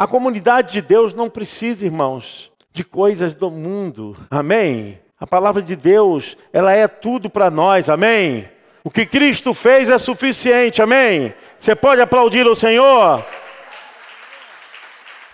A 0.00 0.06
comunidade 0.06 0.72
de 0.72 0.80
Deus 0.80 1.12
não 1.12 1.28
precisa, 1.28 1.84
irmãos, 1.84 2.50
de 2.72 2.82
coisas 2.82 3.34
do 3.34 3.50
mundo. 3.50 4.16
Amém? 4.30 4.98
A 5.20 5.26
palavra 5.26 5.60
de 5.60 5.76
Deus, 5.76 6.38
ela 6.54 6.72
é 6.72 6.88
tudo 6.88 7.28
para 7.28 7.50
nós. 7.50 7.90
Amém? 7.90 8.48
O 8.82 8.90
que 8.90 9.04
Cristo 9.04 9.52
fez 9.52 9.90
é 9.90 9.98
suficiente. 9.98 10.80
Amém? 10.80 11.34
Você 11.58 11.76
pode 11.76 12.00
aplaudir 12.00 12.46
o 12.46 12.54
Senhor? 12.54 13.22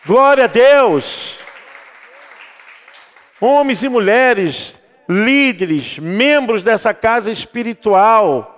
Glória 0.04 0.46
a 0.46 0.48
Deus. 0.48 1.38
Homens 3.40 3.84
e 3.84 3.88
mulheres, 3.88 4.80
líderes, 5.08 5.96
membros 6.00 6.64
dessa 6.64 6.92
casa 6.92 7.30
espiritual, 7.30 8.56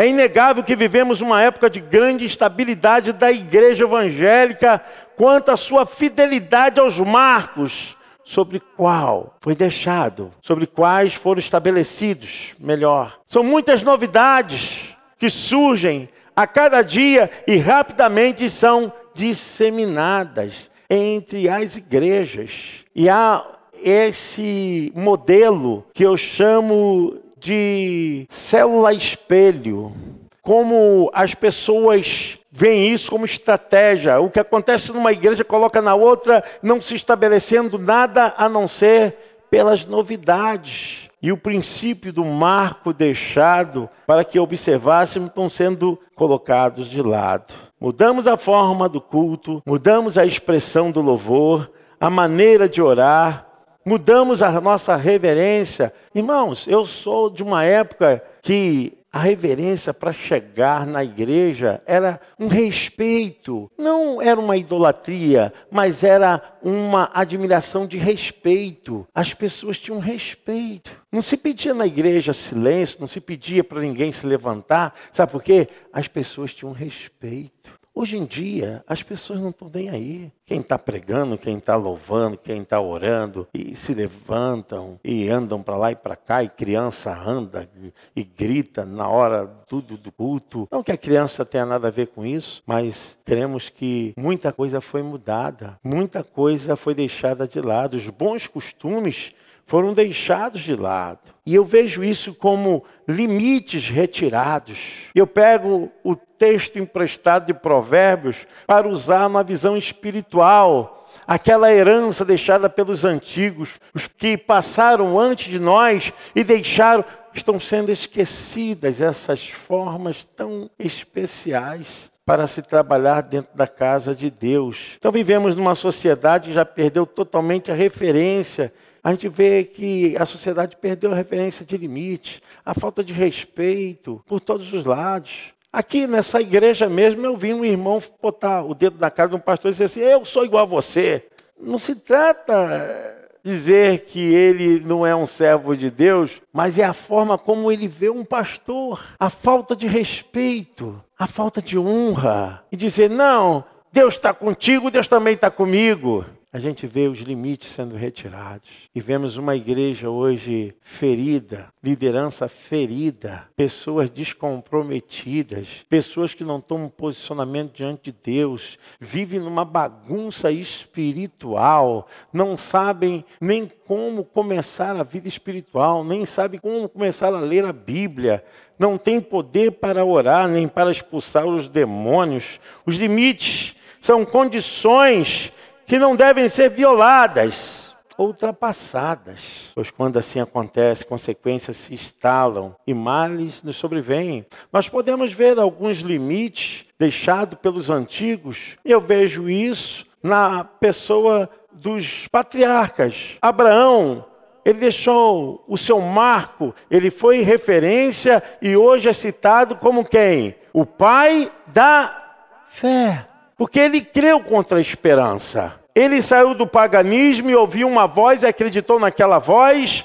é 0.00 0.06
inegável 0.06 0.64
que 0.64 0.74
vivemos 0.74 1.20
uma 1.20 1.42
época 1.42 1.68
de 1.68 1.78
grande 1.78 2.24
instabilidade 2.24 3.12
da 3.12 3.30
igreja 3.30 3.84
evangélica 3.84 4.82
quanto 5.20 5.50
à 5.50 5.56
sua 5.58 5.84
fidelidade 5.84 6.80
aos 6.80 6.96
marcos 6.96 7.94
sobre 8.24 8.58
qual 8.58 9.36
foi 9.42 9.54
deixado, 9.54 10.32
sobre 10.40 10.66
quais 10.66 11.12
foram 11.12 11.38
estabelecidos, 11.38 12.54
melhor. 12.58 13.20
São 13.26 13.42
muitas 13.42 13.82
novidades 13.82 14.96
que 15.18 15.28
surgem 15.28 16.08
a 16.34 16.46
cada 16.46 16.80
dia 16.80 17.30
e 17.46 17.58
rapidamente 17.58 18.48
são 18.48 18.90
disseminadas 19.12 20.70
entre 20.88 21.50
as 21.50 21.76
igrejas. 21.76 22.82
E 22.94 23.06
há 23.06 23.44
esse 23.74 24.90
modelo 24.96 25.84
que 25.92 26.02
eu 26.02 26.16
chamo 26.16 27.20
de 27.38 28.26
célula 28.30 28.94
espelho, 28.94 29.92
como 30.40 31.10
as 31.12 31.34
pessoas 31.34 32.39
veem 32.50 32.92
isso 32.92 33.10
como 33.10 33.24
estratégia. 33.24 34.20
O 34.20 34.30
que 34.30 34.40
acontece 34.40 34.92
numa 34.92 35.12
igreja 35.12 35.44
coloca 35.44 35.80
na 35.80 35.94
outra, 35.94 36.42
não 36.62 36.80
se 36.80 36.94
estabelecendo 36.94 37.78
nada 37.78 38.34
a 38.36 38.48
não 38.48 38.66
ser 38.66 39.16
pelas 39.50 39.84
novidades. 39.84 41.08
E 41.22 41.30
o 41.30 41.36
princípio 41.36 42.12
do 42.12 42.24
marco 42.24 42.94
deixado 42.94 43.88
para 44.06 44.24
que 44.24 44.40
observássemos 44.40 45.28
estão 45.28 45.50
sendo 45.50 45.98
colocados 46.14 46.88
de 46.88 47.02
lado. 47.02 47.54
Mudamos 47.78 48.26
a 48.26 48.36
forma 48.36 48.88
do 48.88 49.00
culto, 49.00 49.62
mudamos 49.66 50.16
a 50.16 50.24
expressão 50.24 50.90
do 50.90 51.00
louvor, 51.00 51.70
a 52.00 52.08
maneira 52.08 52.68
de 52.68 52.80
orar, 52.80 53.46
mudamos 53.84 54.42
a 54.42 54.60
nossa 54.60 54.96
reverência. 54.96 55.92
Irmãos, 56.14 56.66
eu 56.66 56.86
sou 56.86 57.28
de 57.28 57.42
uma 57.42 57.64
época 57.64 58.22
que 58.40 58.99
a 59.12 59.18
reverência 59.18 59.92
para 59.92 60.12
chegar 60.12 60.86
na 60.86 61.02
igreja 61.02 61.82
era 61.84 62.20
um 62.38 62.46
respeito, 62.46 63.70
não 63.76 64.22
era 64.22 64.38
uma 64.38 64.56
idolatria, 64.56 65.52
mas 65.70 66.04
era 66.04 66.58
uma 66.62 67.10
admiração 67.12 67.86
de 67.86 67.98
respeito. 67.98 69.06
As 69.12 69.34
pessoas 69.34 69.78
tinham 69.78 69.98
respeito. 69.98 70.90
Não 71.10 71.22
se 71.22 71.36
pedia 71.36 71.74
na 71.74 71.86
igreja 71.86 72.32
silêncio, 72.32 73.00
não 73.00 73.08
se 73.08 73.20
pedia 73.20 73.64
para 73.64 73.80
ninguém 73.80 74.12
se 74.12 74.26
levantar, 74.26 74.94
sabe 75.12 75.32
por 75.32 75.42
quê? 75.42 75.66
As 75.92 76.06
pessoas 76.06 76.54
tinham 76.54 76.72
respeito. 76.72 77.79
Hoje 77.92 78.16
em 78.16 78.24
dia, 78.24 78.84
as 78.86 79.02
pessoas 79.02 79.40
não 79.40 79.50
estão 79.50 79.70
nem 79.72 79.88
aí. 79.88 80.32
Quem 80.46 80.60
está 80.60 80.78
pregando, 80.78 81.36
quem 81.36 81.58
está 81.58 81.76
louvando, 81.76 82.38
quem 82.38 82.62
está 82.62 82.80
orando, 82.80 83.48
e 83.52 83.74
se 83.74 83.92
levantam 83.92 84.98
e 85.04 85.28
andam 85.28 85.62
para 85.62 85.76
lá 85.76 85.92
e 85.92 85.96
para 85.96 86.14
cá, 86.14 86.42
e 86.42 86.48
criança 86.48 87.12
anda 87.12 87.68
e, 88.14 88.22
grita 88.22 88.84
na 88.84 89.08
hora 89.08 89.46
tudo 89.66 89.96
do 89.96 90.12
culto. 90.12 90.68
Não 90.70 90.82
que 90.82 90.92
a 90.92 90.96
criança 90.96 91.44
tenha 91.44 91.66
nada 91.66 91.88
a 91.88 91.90
ver 91.90 92.08
com 92.08 92.24
isso, 92.24 92.62
mas 92.64 93.18
queremos 93.24 93.68
que 93.68 94.14
muita 94.16 94.52
coisa 94.52 94.80
foi 94.80 95.02
mudada, 95.02 95.78
muita 95.82 96.22
coisa 96.22 96.76
foi 96.76 96.94
deixada 96.94 97.46
de 97.46 97.60
lado. 97.60 97.96
Os 97.96 98.08
bons 98.08 98.46
costumes 98.46 99.32
foram 99.64 99.92
deixados 99.92 100.62
de 100.62 100.74
lado. 100.74 101.20
E 101.46 101.54
eu 101.54 101.64
vejo 101.64 102.02
isso 102.02 102.34
como 102.34 102.84
limites 103.06 103.88
retirados. 103.88 105.08
Eu 105.14 105.26
pego 105.26 105.90
o 106.02 106.14
texto 106.14 106.78
emprestado 106.78 107.46
de 107.46 107.54
Provérbios 107.54 108.46
para 108.66 108.88
usar 108.88 109.26
uma 109.26 109.44
visão 109.44 109.76
espiritual. 109.76 111.08
Aquela 111.26 111.72
herança 111.72 112.24
deixada 112.24 112.68
pelos 112.68 113.04
antigos, 113.04 113.78
os 113.94 114.08
que 114.08 114.36
passaram 114.36 115.18
antes 115.18 115.50
de 115.50 115.60
nós 115.60 116.12
e 116.34 116.42
deixaram, 116.42 117.04
estão 117.34 117.60
sendo 117.60 117.92
esquecidas 117.92 119.00
essas 119.00 119.48
formas 119.48 120.24
tão 120.24 120.70
especiais 120.78 122.10
para 122.24 122.46
se 122.46 122.62
trabalhar 122.62 123.22
dentro 123.22 123.56
da 123.56 123.66
casa 123.66 124.14
de 124.14 124.30
Deus. 124.30 124.92
Então 124.98 125.10
vivemos 125.10 125.54
numa 125.56 125.74
sociedade 125.74 126.48
que 126.48 126.54
já 126.54 126.64
perdeu 126.64 127.04
totalmente 127.04 127.72
a 127.72 127.74
referência 127.74 128.72
a 129.02 129.10
gente 129.12 129.28
vê 129.28 129.64
que 129.64 130.16
a 130.18 130.26
sociedade 130.26 130.76
perdeu 130.76 131.12
a 131.12 131.14
referência 131.14 131.64
de 131.64 131.76
limite, 131.76 132.40
a 132.64 132.74
falta 132.74 133.02
de 133.02 133.12
respeito 133.12 134.22
por 134.26 134.40
todos 134.40 134.72
os 134.72 134.84
lados. 134.84 135.52
Aqui 135.72 136.06
nessa 136.06 136.40
igreja 136.40 136.88
mesmo 136.88 137.24
eu 137.24 137.36
vi 137.36 137.54
um 137.54 137.64
irmão 137.64 138.02
botar 138.20 138.62
o 138.64 138.74
dedo 138.74 138.98
na 138.98 139.10
cara 139.10 139.30
de 139.30 139.36
um 139.36 139.40
pastor 139.40 139.70
e 139.70 139.74
dizer 139.74 139.84
assim: 139.84 140.00
Eu 140.00 140.24
sou 140.24 140.44
igual 140.44 140.64
a 140.64 140.66
você. 140.66 141.24
Não 141.58 141.78
se 141.78 141.94
trata 141.94 143.16
de 143.42 143.56
dizer 143.56 144.04
que 144.04 144.18
ele 144.18 144.80
não 144.80 145.06
é 145.06 145.14
um 145.14 145.26
servo 145.26 145.76
de 145.76 145.90
Deus, 145.90 146.42
mas 146.52 146.78
é 146.78 146.84
a 146.84 146.92
forma 146.92 147.38
como 147.38 147.70
ele 147.70 147.86
vê 147.86 148.10
um 148.10 148.24
pastor, 148.24 149.02
a 149.18 149.30
falta 149.30 149.74
de 149.76 149.86
respeito, 149.86 151.02
a 151.18 151.26
falta 151.26 151.62
de 151.62 151.78
honra, 151.78 152.64
e 152.70 152.76
dizer: 152.76 153.08
Não, 153.08 153.64
Deus 153.92 154.14
está 154.14 154.34
contigo, 154.34 154.90
Deus 154.90 155.06
também 155.08 155.34
está 155.34 155.50
comigo 155.50 156.26
a 156.52 156.58
gente 156.58 156.84
vê 156.84 157.06
os 157.06 157.20
limites 157.20 157.70
sendo 157.70 157.94
retirados. 157.94 158.68
E 158.92 159.00
vemos 159.00 159.36
uma 159.36 159.54
igreja 159.54 160.10
hoje 160.10 160.74
ferida, 160.82 161.68
liderança 161.82 162.48
ferida, 162.48 163.46
pessoas 163.54 164.10
descomprometidas, 164.10 165.84
pessoas 165.88 166.34
que 166.34 166.42
não 166.42 166.60
tomam 166.60 166.88
posicionamento 166.88 167.74
diante 167.74 168.10
de 168.10 168.18
Deus, 168.24 168.78
vivem 168.98 169.38
numa 169.38 169.64
bagunça 169.64 170.50
espiritual, 170.50 172.08
não 172.32 172.56
sabem 172.56 173.24
nem 173.40 173.70
como 173.86 174.24
começar 174.24 174.96
a 174.96 175.04
vida 175.04 175.28
espiritual, 175.28 176.02
nem 176.02 176.26
sabem 176.26 176.58
como 176.58 176.88
começar 176.88 177.32
a 177.32 177.40
ler 177.40 177.64
a 177.64 177.72
Bíblia, 177.72 178.44
não 178.76 178.98
tem 178.98 179.20
poder 179.20 179.72
para 179.72 180.04
orar, 180.04 180.48
nem 180.48 180.66
para 180.66 180.90
expulsar 180.90 181.46
os 181.46 181.68
demônios. 181.68 182.58
Os 182.84 182.96
limites 182.96 183.76
são 184.00 184.24
condições 184.24 185.52
que 185.90 185.98
não 185.98 186.14
devem 186.14 186.48
ser 186.48 186.70
violadas, 186.70 187.96
ultrapassadas. 188.16 189.72
Pois 189.74 189.90
quando 189.90 190.20
assim 190.20 190.38
acontece, 190.38 191.04
consequências 191.04 191.78
se 191.78 191.92
instalam 191.92 192.76
e 192.86 192.94
males 192.94 193.60
nos 193.64 193.74
sobrevêm. 193.74 194.46
Nós 194.72 194.88
podemos 194.88 195.32
ver 195.32 195.58
alguns 195.58 195.98
limites 195.98 196.84
deixados 196.96 197.58
pelos 197.58 197.90
antigos, 197.90 198.76
eu 198.84 199.00
vejo 199.00 199.50
isso 199.50 200.06
na 200.22 200.62
pessoa 200.62 201.50
dos 201.72 202.28
patriarcas. 202.28 203.36
Abraão, 203.42 204.24
ele 204.64 204.78
deixou 204.78 205.64
o 205.66 205.76
seu 205.76 206.00
marco, 206.00 206.72
ele 206.88 207.10
foi 207.10 207.42
referência 207.42 208.40
e 208.62 208.76
hoje 208.76 209.08
é 209.08 209.12
citado 209.12 209.74
como 209.74 210.04
quem? 210.04 210.54
O 210.72 210.86
pai 210.86 211.50
da 211.66 212.36
fé. 212.68 213.26
Porque 213.56 213.80
ele 213.80 214.00
creu 214.00 214.38
contra 214.38 214.78
a 214.78 214.80
esperança. 214.80 215.79
Ele 215.94 216.22
saiu 216.22 216.54
do 216.54 216.66
paganismo 216.66 217.50
e 217.50 217.56
ouviu 217.56 217.88
uma 217.88 218.06
voz, 218.06 218.44
acreditou 218.44 218.98
naquela 218.98 219.38
voz 219.38 220.04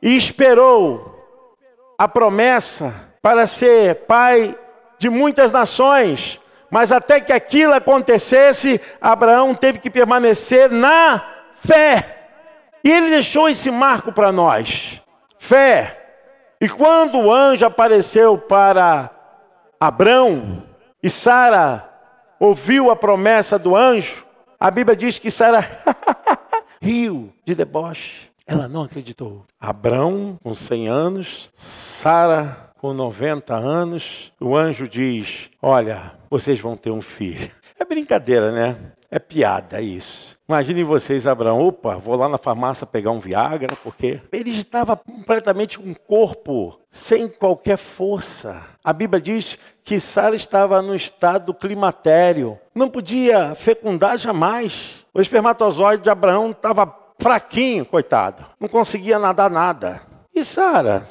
e 0.00 0.16
esperou 0.16 1.14
a 1.98 2.06
promessa 2.06 2.94
para 3.20 3.46
ser 3.46 4.06
pai 4.06 4.56
de 4.98 5.08
muitas 5.08 5.50
nações. 5.50 6.40
Mas 6.70 6.90
até 6.92 7.20
que 7.20 7.32
aquilo 7.32 7.72
acontecesse, 7.72 8.80
Abraão 9.00 9.54
teve 9.54 9.78
que 9.78 9.90
permanecer 9.90 10.70
na 10.70 11.24
fé. 11.54 12.28
E 12.82 12.90
ele 12.90 13.10
deixou 13.10 13.48
esse 13.48 13.70
marco 13.70 14.12
para 14.12 14.30
nós: 14.30 15.00
fé. 15.38 16.00
E 16.60 16.68
quando 16.68 17.18
o 17.18 17.32
anjo 17.32 17.66
apareceu 17.66 18.38
para 18.38 19.10
Abraão 19.80 20.62
e 21.02 21.10
Sara 21.10 21.88
ouviu 22.38 22.90
a 22.90 22.96
promessa 22.96 23.58
do 23.58 23.76
anjo, 23.76 24.24
a 24.64 24.70
Bíblia 24.70 24.96
diz 24.96 25.18
que 25.18 25.30
Sara 25.30 25.60
riu 26.80 27.30
de 27.44 27.54
deboche. 27.54 28.30
Ela 28.46 28.66
não 28.66 28.84
acreditou. 28.84 29.44
Abrão, 29.60 30.38
com 30.42 30.54
100 30.54 30.88
anos, 30.88 31.50
Sara, 31.54 32.70
com 32.78 32.94
90 32.94 33.54
anos, 33.54 34.32
o 34.40 34.56
anjo 34.56 34.88
diz: 34.88 35.50
Olha, 35.60 36.12
vocês 36.30 36.58
vão 36.58 36.78
ter 36.78 36.90
um 36.90 37.02
filho. 37.02 37.50
É 37.78 37.84
brincadeira, 37.84 38.50
né? 38.52 38.76
É 39.10 39.18
piada 39.18 39.82
isso. 39.82 40.34
Imaginem 40.48 40.82
vocês, 40.82 41.26
Abraão, 41.26 41.60
opa, 41.60 41.96
vou 41.96 42.16
lá 42.16 42.26
na 42.26 42.38
farmácia 42.38 42.86
pegar 42.86 43.10
um 43.10 43.18
Viagra, 43.18 43.76
porque 43.82 44.22
ele 44.32 44.50
estava 44.50 44.96
completamente 44.96 45.78
com 45.78 45.90
um 45.90 45.94
corpo 45.94 46.80
sem 46.88 47.28
qualquer 47.28 47.76
força. 47.76 48.62
A 48.84 48.92
Bíblia 48.92 49.18
diz 49.18 49.58
que 49.82 49.98
Sara 49.98 50.36
estava 50.36 50.82
no 50.82 50.94
estado 50.94 51.54
climatério, 51.54 52.58
não 52.74 52.90
podia 52.90 53.54
fecundar 53.54 54.18
jamais. 54.18 55.06
O 55.14 55.22
espermatozoide 55.22 56.02
de 56.02 56.10
Abraão 56.10 56.50
estava 56.50 56.94
fraquinho, 57.18 57.86
coitado, 57.86 58.44
não 58.60 58.68
conseguia 58.68 59.18
nadar 59.18 59.50
nada. 59.50 60.02
E 60.34 60.44
Sara, 60.44 61.04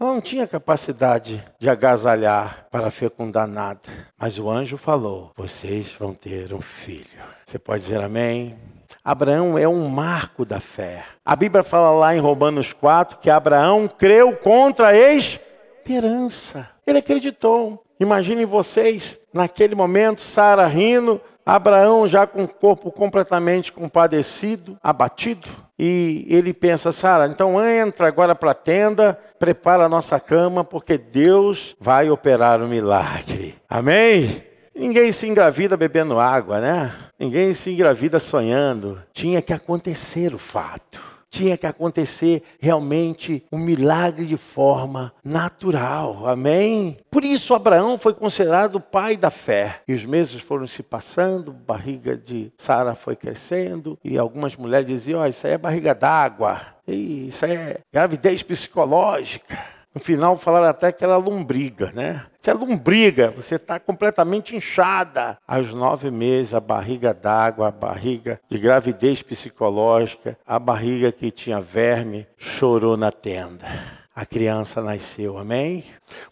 ela 0.00 0.12
não 0.12 0.20
tinha 0.20 0.44
capacidade 0.44 1.44
de 1.56 1.70
agasalhar 1.70 2.66
para 2.68 2.90
fecundar 2.90 3.46
nada. 3.46 3.80
Mas 4.18 4.36
o 4.36 4.50
anjo 4.50 4.76
falou: 4.76 5.30
Vocês 5.36 5.94
vão 5.96 6.12
ter 6.12 6.52
um 6.52 6.60
filho. 6.60 7.20
Você 7.46 7.60
pode 7.60 7.82
dizer 7.82 8.02
amém? 8.02 8.58
Abraão 9.04 9.56
é 9.56 9.68
um 9.68 9.88
marco 9.88 10.44
da 10.44 10.58
fé. 10.58 11.04
A 11.24 11.36
Bíblia 11.36 11.62
fala 11.62 11.90
lá 11.92 12.14
em 12.14 12.18
Romanos 12.18 12.72
4 12.72 13.18
que 13.18 13.30
Abraão 13.30 13.86
creu 13.86 14.36
contra 14.36 14.88
a 14.88 14.94
esperança. 15.90 16.68
Ele 16.86 16.98
acreditou. 16.98 17.82
Imaginem 17.98 18.46
vocês, 18.46 19.18
naquele 19.32 19.74
momento, 19.74 20.20
Sara 20.20 20.66
rindo, 20.66 21.20
Abraão 21.44 22.06
já 22.06 22.26
com 22.26 22.44
o 22.44 22.48
corpo 22.48 22.92
completamente 22.92 23.72
compadecido, 23.72 24.78
abatido, 24.82 25.48
e 25.78 26.26
ele 26.28 26.54
pensa, 26.54 26.92
Sara, 26.92 27.26
então 27.26 27.62
entra 27.62 28.06
agora 28.06 28.34
para 28.34 28.52
a 28.52 28.54
tenda, 28.54 29.18
prepara 29.38 29.84
a 29.84 29.88
nossa 29.88 30.20
cama, 30.20 30.62
porque 30.62 30.96
Deus 30.96 31.74
vai 31.80 32.08
operar 32.08 32.60
o 32.60 32.64
um 32.64 32.68
milagre. 32.68 33.56
Amém? 33.68 34.44
Ninguém 34.74 35.12
se 35.12 35.26
engravida 35.26 35.76
bebendo 35.76 36.18
água, 36.18 36.60
né? 36.60 36.92
Ninguém 37.18 37.52
se 37.52 37.70
engravida 37.70 38.18
sonhando. 38.18 39.02
Tinha 39.12 39.42
que 39.42 39.52
acontecer 39.52 40.32
o 40.32 40.38
fato 40.38 41.09
tinha 41.30 41.56
que 41.56 41.66
acontecer 41.66 42.42
realmente 42.58 43.44
um 43.50 43.58
milagre 43.58 44.26
de 44.26 44.36
forma 44.36 45.12
natural. 45.24 46.26
Amém? 46.26 46.98
Por 47.10 47.24
isso 47.24 47.54
Abraão 47.54 47.96
foi 47.96 48.12
considerado 48.12 48.76
o 48.76 48.80
pai 48.80 49.16
da 49.16 49.30
fé. 49.30 49.80
E 49.86 49.94
os 49.94 50.04
meses 50.04 50.42
foram 50.42 50.66
se 50.66 50.82
passando, 50.82 51.52
barriga 51.52 52.16
de 52.16 52.52
Sara 52.58 52.94
foi 52.94 53.14
crescendo, 53.14 53.98
e 54.04 54.18
algumas 54.18 54.56
mulheres 54.56 54.86
diziam: 54.86 55.20
oh, 55.20 55.26
isso 55.26 55.46
aí 55.46 55.54
é 55.54 55.58
barriga 55.58 55.94
d'água, 55.94 56.60
isso 56.86 57.44
é 57.46 57.78
gravidez 57.92 58.42
psicológica. 58.42 59.79
No 59.92 60.00
final 60.00 60.36
falaram 60.36 60.68
até 60.68 60.92
que 60.92 61.02
era 61.02 61.16
lombriga, 61.16 61.90
né? 61.92 62.24
Se 62.40 62.48
é 62.48 62.54
lombriga, 62.54 63.32
você 63.32 63.56
está 63.56 63.80
completamente 63.80 64.54
inchada. 64.54 65.36
Aos 65.46 65.74
nove 65.74 66.12
meses, 66.12 66.54
a 66.54 66.60
barriga 66.60 67.12
d'água, 67.12 67.68
a 67.68 67.72
barriga 67.72 68.40
de 68.48 68.56
gravidez 68.56 69.20
psicológica, 69.20 70.38
a 70.46 70.60
barriga 70.60 71.10
que 71.10 71.32
tinha 71.32 71.60
verme, 71.60 72.24
chorou 72.38 72.96
na 72.96 73.10
tenda. 73.10 73.66
A 74.14 74.24
criança 74.24 74.80
nasceu, 74.80 75.38
amém? 75.38 75.84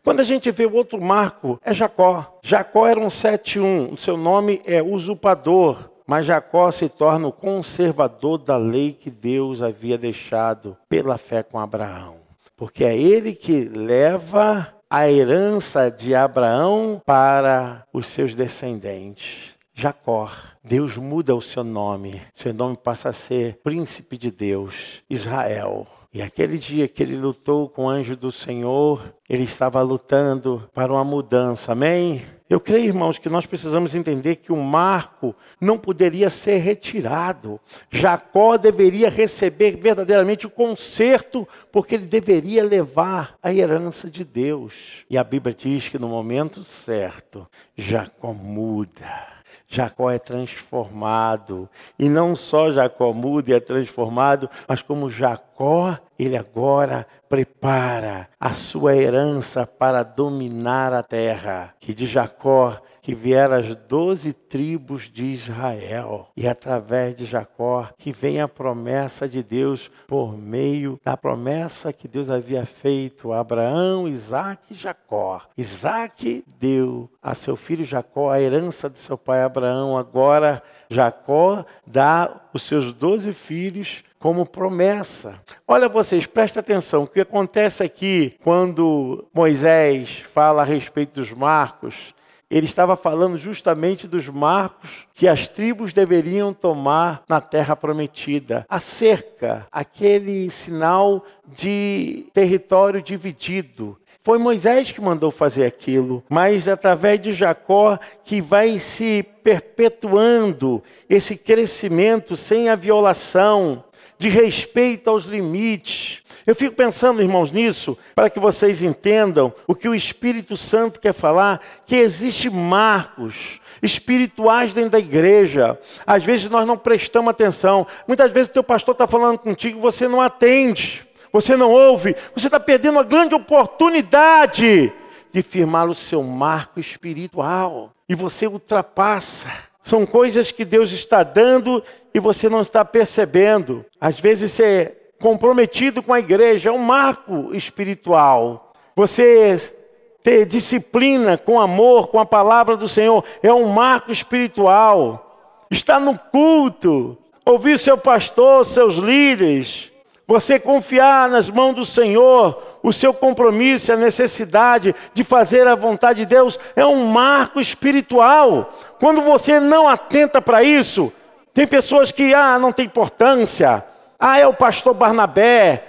Quando 0.04 0.20
a 0.20 0.24
gente 0.24 0.52
vê 0.52 0.64
o 0.64 0.74
outro 0.74 1.00
marco, 1.00 1.58
é 1.64 1.74
Jacó. 1.74 2.38
Jacó 2.42 2.86
era 2.86 3.00
um 3.00 3.08
7-1, 3.08 3.92
o 3.92 3.96
seu 3.96 4.16
nome 4.16 4.62
é 4.64 4.80
usurpador. 4.80 5.90
Mas 6.06 6.26
Jacó 6.26 6.70
se 6.70 6.88
torna 6.88 7.26
o 7.26 7.32
conservador 7.32 8.38
da 8.38 8.56
lei 8.56 8.92
que 8.92 9.10
Deus 9.10 9.62
havia 9.62 9.98
deixado 9.98 10.76
pela 10.88 11.18
fé 11.18 11.42
com 11.42 11.58
Abraão 11.58 12.27
porque 12.58 12.84
é 12.84 12.98
ele 12.98 13.34
que 13.34 13.64
leva 13.64 14.74
a 14.90 15.08
herança 15.08 15.88
de 15.90 16.12
Abraão 16.12 17.00
para 17.06 17.86
os 17.92 18.06
seus 18.08 18.34
descendentes. 18.34 19.54
Jacó. 19.72 20.28
Deus 20.64 20.96
muda 20.96 21.36
o 21.36 21.40
seu 21.40 21.62
nome. 21.62 22.20
Seu 22.34 22.52
nome 22.52 22.76
passa 22.76 23.10
a 23.10 23.12
ser 23.12 23.60
Príncipe 23.62 24.18
de 24.18 24.32
Deus, 24.32 25.02
Israel. 25.08 25.86
E 26.12 26.20
aquele 26.20 26.58
dia 26.58 26.88
que 26.88 27.00
ele 27.00 27.16
lutou 27.16 27.68
com 27.68 27.84
o 27.84 27.88
anjo 27.88 28.16
do 28.16 28.32
Senhor, 28.32 29.14
ele 29.28 29.44
estava 29.44 29.80
lutando 29.80 30.68
para 30.74 30.92
uma 30.92 31.04
mudança. 31.04 31.72
Amém? 31.72 32.24
Eu 32.48 32.58
creio, 32.58 32.86
irmãos, 32.86 33.18
que 33.18 33.28
nós 33.28 33.44
precisamos 33.44 33.94
entender 33.94 34.36
que 34.36 34.50
o 34.50 34.56
marco 34.56 35.36
não 35.60 35.76
poderia 35.76 36.30
ser 36.30 36.58
retirado. 36.58 37.60
Jacó 37.90 38.56
deveria 38.56 39.10
receber 39.10 39.76
verdadeiramente 39.76 40.46
o 40.46 40.50
conserto, 40.50 41.46
porque 41.70 41.94
ele 41.94 42.06
deveria 42.06 42.64
levar 42.64 43.36
a 43.42 43.52
herança 43.52 44.10
de 44.10 44.24
Deus. 44.24 45.04
E 45.10 45.18
a 45.18 45.24
Bíblia 45.24 45.54
diz 45.54 45.90
que 45.90 45.98
no 45.98 46.08
momento 46.08 46.64
certo, 46.64 47.46
Jacó 47.76 48.32
muda. 48.32 49.37
Jacó 49.68 50.10
é 50.10 50.18
transformado. 50.18 51.68
E 51.98 52.08
não 52.08 52.34
só 52.34 52.70
Jacó 52.70 53.12
muda 53.12 53.50
e 53.50 53.54
é 53.54 53.60
transformado, 53.60 54.48
mas 54.66 54.80
como 54.80 55.10
Jacó, 55.10 55.98
ele 56.18 56.36
agora 56.36 57.06
prepara 57.28 58.28
a 58.40 58.54
sua 58.54 58.96
herança 58.96 59.66
para 59.66 60.02
dominar 60.02 60.94
a 60.94 61.02
terra. 61.02 61.74
Que 61.78 61.92
de 61.92 62.06
Jacó 62.06 62.80
que 63.08 63.14
vieram 63.14 63.56
as 63.56 63.74
doze 63.74 64.34
tribos 64.34 65.10
de 65.10 65.24
Israel. 65.24 66.28
E 66.36 66.46
através 66.46 67.14
de 67.14 67.24
Jacó 67.24 67.88
que 67.96 68.12
vem 68.12 68.38
a 68.38 68.46
promessa 68.46 69.26
de 69.26 69.42
Deus 69.42 69.90
por 70.06 70.36
meio 70.36 71.00
da 71.02 71.16
promessa 71.16 71.90
que 71.90 72.06
Deus 72.06 72.28
havia 72.28 72.66
feito 72.66 73.32
a 73.32 73.40
Abraão, 73.40 74.06
Isaac 74.06 74.74
e 74.74 74.74
Jacó. 74.74 75.40
Isaac 75.56 76.44
deu 76.60 77.08
a 77.22 77.34
seu 77.34 77.56
filho 77.56 77.82
Jacó 77.82 78.30
a 78.30 78.42
herança 78.42 78.90
de 78.90 78.98
seu 78.98 79.16
pai 79.16 79.42
Abraão. 79.42 79.96
Agora 79.96 80.62
Jacó 80.90 81.64
dá 81.86 82.42
os 82.52 82.60
seus 82.64 82.92
doze 82.92 83.32
filhos 83.32 84.04
como 84.18 84.44
promessa. 84.44 85.40
Olha 85.66 85.88
vocês, 85.88 86.26
presta 86.26 86.60
atenção, 86.60 87.04
o 87.04 87.08
que 87.08 87.22
acontece 87.22 87.82
aqui 87.82 88.36
quando 88.44 89.26
Moisés 89.32 90.26
fala 90.34 90.60
a 90.60 90.66
respeito 90.66 91.20
dos 91.20 91.32
marcos, 91.32 92.12
ele 92.50 92.66
estava 92.66 92.96
falando 92.96 93.36
justamente 93.36 94.08
dos 94.08 94.28
marcos 94.28 95.06
que 95.14 95.28
as 95.28 95.48
tribos 95.48 95.92
deveriam 95.92 96.52
tomar 96.54 97.22
na 97.28 97.40
terra 97.40 97.76
prometida. 97.76 98.64
A 98.68 98.80
cerca, 98.80 99.66
aquele 99.70 100.48
sinal 100.50 101.24
de 101.46 102.26
território 102.32 103.02
dividido. 103.02 103.98
Foi 104.22 104.36
Moisés 104.36 104.92
que 104.92 105.00
mandou 105.00 105.30
fazer 105.30 105.64
aquilo, 105.64 106.22
mas 106.28 106.68
através 106.68 107.20
de 107.20 107.32
Jacó 107.32 107.98
que 108.24 108.40
vai 108.40 108.78
se 108.78 109.22
perpetuando 109.42 110.82
esse 111.08 111.34
crescimento 111.34 112.36
sem 112.36 112.68
a 112.68 112.74
violação, 112.76 113.84
de 114.18 114.28
respeito 114.28 115.08
aos 115.08 115.24
limites. 115.24 116.22
Eu 116.46 116.54
fico 116.54 116.74
pensando, 116.74 117.22
irmãos, 117.22 117.52
nisso, 117.52 117.96
para 118.14 118.28
que 118.28 118.40
vocês 118.40 118.82
entendam 118.82 119.52
o 119.66 119.74
que 119.74 119.88
o 119.88 119.94
Espírito 119.94 120.56
Santo 120.56 120.98
quer 120.98 121.12
falar, 121.12 121.60
que 121.86 121.94
existe 121.94 122.50
marcos 122.50 123.60
espirituais 123.82 124.72
dentro 124.72 124.90
da 124.90 124.98
igreja. 124.98 125.78
Às 126.06 126.24
vezes 126.24 126.50
nós 126.50 126.66
não 126.66 126.76
prestamos 126.76 127.30
atenção. 127.30 127.86
Muitas 128.06 128.32
vezes 128.32 128.48
o 128.48 128.52
teu 128.54 128.64
pastor 128.64 128.92
está 128.92 129.06
falando 129.06 129.38
contigo, 129.38 129.80
você 129.80 130.08
não 130.08 130.20
atende, 130.20 131.06
você 131.32 131.56
não 131.56 131.70
ouve, 131.70 132.16
você 132.34 132.46
está 132.46 132.58
perdendo 132.58 132.96
uma 132.96 133.04
grande 133.04 133.34
oportunidade 133.34 134.92
de 135.30 135.42
firmar 135.42 135.88
o 135.88 135.94
seu 135.94 136.22
marco 136.22 136.80
espiritual. 136.80 137.92
E 138.08 138.14
você 138.14 138.46
ultrapassa. 138.46 139.68
São 139.82 140.04
coisas 140.04 140.50
que 140.50 140.64
Deus 140.64 140.92
está 140.92 141.22
dando 141.22 141.82
e 142.12 142.20
você 142.20 142.48
não 142.48 142.62
está 142.62 142.84
percebendo. 142.84 143.84
Às 144.00 144.18
vezes 144.18 144.52
você 144.52 144.64
é 144.64 144.98
comprometido 145.20 146.02
com 146.02 146.12
a 146.12 146.18
igreja, 146.18 146.70
é 146.70 146.72
um 146.72 146.78
marco 146.78 147.54
espiritual. 147.54 148.72
Você 148.94 149.74
ter 150.22 150.44
disciplina 150.46 151.38
com 151.38 151.60
amor, 151.60 152.08
com 152.08 152.18
a 152.18 152.26
palavra 152.26 152.76
do 152.76 152.88
Senhor, 152.88 153.24
é 153.42 153.52
um 153.52 153.66
marco 153.68 154.12
espiritual. 154.12 155.64
Estar 155.70 156.00
no 156.00 156.18
culto, 156.18 157.16
ouvir 157.44 157.78
seu 157.78 157.96
pastor, 157.96 158.64
seus 158.64 158.96
líderes, 158.96 159.90
você 160.28 160.58
confiar 160.58 161.30
nas 161.30 161.48
mãos 161.48 161.74
do 161.74 161.86
Senhor, 161.86 162.62
o 162.82 162.92
seu 162.92 163.14
compromisso, 163.14 163.90
a 163.90 163.96
necessidade 163.96 164.94
de 165.14 165.24
fazer 165.24 165.66
a 165.66 165.74
vontade 165.74 166.20
de 166.20 166.26
Deus 166.26 166.60
é 166.76 166.84
um 166.84 167.06
marco 167.06 167.58
espiritual. 167.58 168.74
Quando 169.00 169.22
você 169.22 169.58
não 169.58 169.88
atenta 169.88 170.42
para 170.42 170.62
isso, 170.62 171.10
tem 171.58 171.66
pessoas 171.66 172.12
que, 172.12 172.32
ah, 172.32 172.56
não 172.56 172.70
tem 172.70 172.86
importância. 172.86 173.84
Ah, 174.16 174.38
é 174.38 174.46
o 174.46 174.54
pastor 174.54 174.94
Barnabé. 174.94 175.82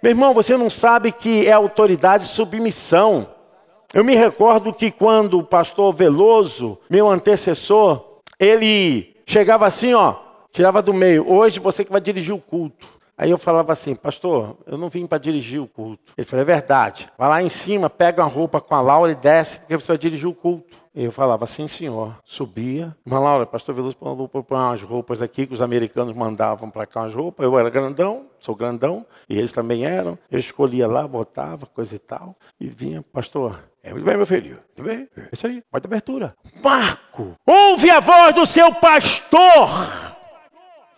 Meu 0.00 0.12
irmão, 0.12 0.32
você 0.32 0.56
não 0.56 0.70
sabe 0.70 1.10
que 1.10 1.48
é 1.48 1.52
autoridade 1.52 2.26
submissão. 2.26 3.26
Eu 3.92 4.04
me 4.04 4.14
recordo 4.14 4.72
que 4.72 4.88
quando 4.88 5.36
o 5.36 5.42
pastor 5.42 5.92
Veloso, 5.92 6.78
meu 6.88 7.08
antecessor, 7.08 8.20
ele 8.38 9.16
chegava 9.26 9.66
assim, 9.66 9.94
ó, 9.94 10.14
tirava 10.52 10.80
do 10.80 10.94
meio. 10.94 11.28
Hoje 11.28 11.58
você 11.58 11.84
que 11.84 11.90
vai 11.90 12.00
dirigir 12.00 12.32
o 12.32 12.38
culto. 12.38 12.86
Aí 13.18 13.28
eu 13.28 13.38
falava 13.38 13.72
assim, 13.72 13.96
pastor, 13.96 14.56
eu 14.64 14.78
não 14.78 14.88
vim 14.88 15.08
para 15.08 15.18
dirigir 15.18 15.60
o 15.60 15.66
culto. 15.66 16.12
Ele 16.16 16.24
falou, 16.24 16.42
é 16.42 16.46
verdade. 16.46 17.10
Vai 17.18 17.28
lá 17.28 17.42
em 17.42 17.48
cima, 17.48 17.90
pega 17.90 18.22
uma 18.22 18.30
roupa 18.30 18.60
com 18.60 18.76
a 18.76 18.80
Laura 18.80 19.10
e 19.10 19.16
desce, 19.16 19.58
porque 19.58 19.74
você 19.74 19.88
vai 19.88 19.98
dirigir 19.98 20.28
o 20.28 20.34
culto. 20.34 20.76
Eu 20.96 21.12
falava, 21.12 21.44
sim, 21.44 21.68
senhor. 21.68 22.16
Subia. 22.24 22.96
Irmã 23.04 23.20
Laura, 23.20 23.44
pastor 23.44 23.74
Veloso 23.74 23.94
para 23.94 24.56
umas 24.56 24.82
roupas 24.82 25.20
aqui 25.20 25.46
que 25.46 25.52
os 25.52 25.60
americanos 25.60 26.16
mandavam 26.16 26.70
para 26.70 26.86
cá 26.86 27.02
umas 27.02 27.14
roupas. 27.14 27.44
Eu 27.44 27.58
era 27.58 27.68
grandão, 27.68 28.24
sou 28.40 28.54
grandão, 28.54 29.04
e 29.28 29.36
eles 29.36 29.52
também 29.52 29.84
eram. 29.84 30.18
Eu 30.30 30.38
escolhia 30.38 30.88
lá, 30.88 31.06
botava, 31.06 31.66
coisa 31.66 31.94
e 31.94 31.98
tal. 31.98 32.34
E 32.58 32.66
vinha, 32.68 33.04
pastor, 33.12 33.62
é 33.84 33.90
muito 33.90 34.06
bem, 34.06 34.16
meu 34.16 34.24
filho. 34.24 34.58
Muito 34.74 34.82
bem. 34.82 35.06
É 35.14 35.28
isso 35.34 35.46
aí, 35.46 35.62
pode 35.70 35.84
abertura. 35.84 36.34
Marco, 36.64 37.34
ouve 37.46 37.90
a 37.90 38.00
voz 38.00 38.34
do 38.34 38.46
seu 38.46 38.72
pastor. 38.72 39.68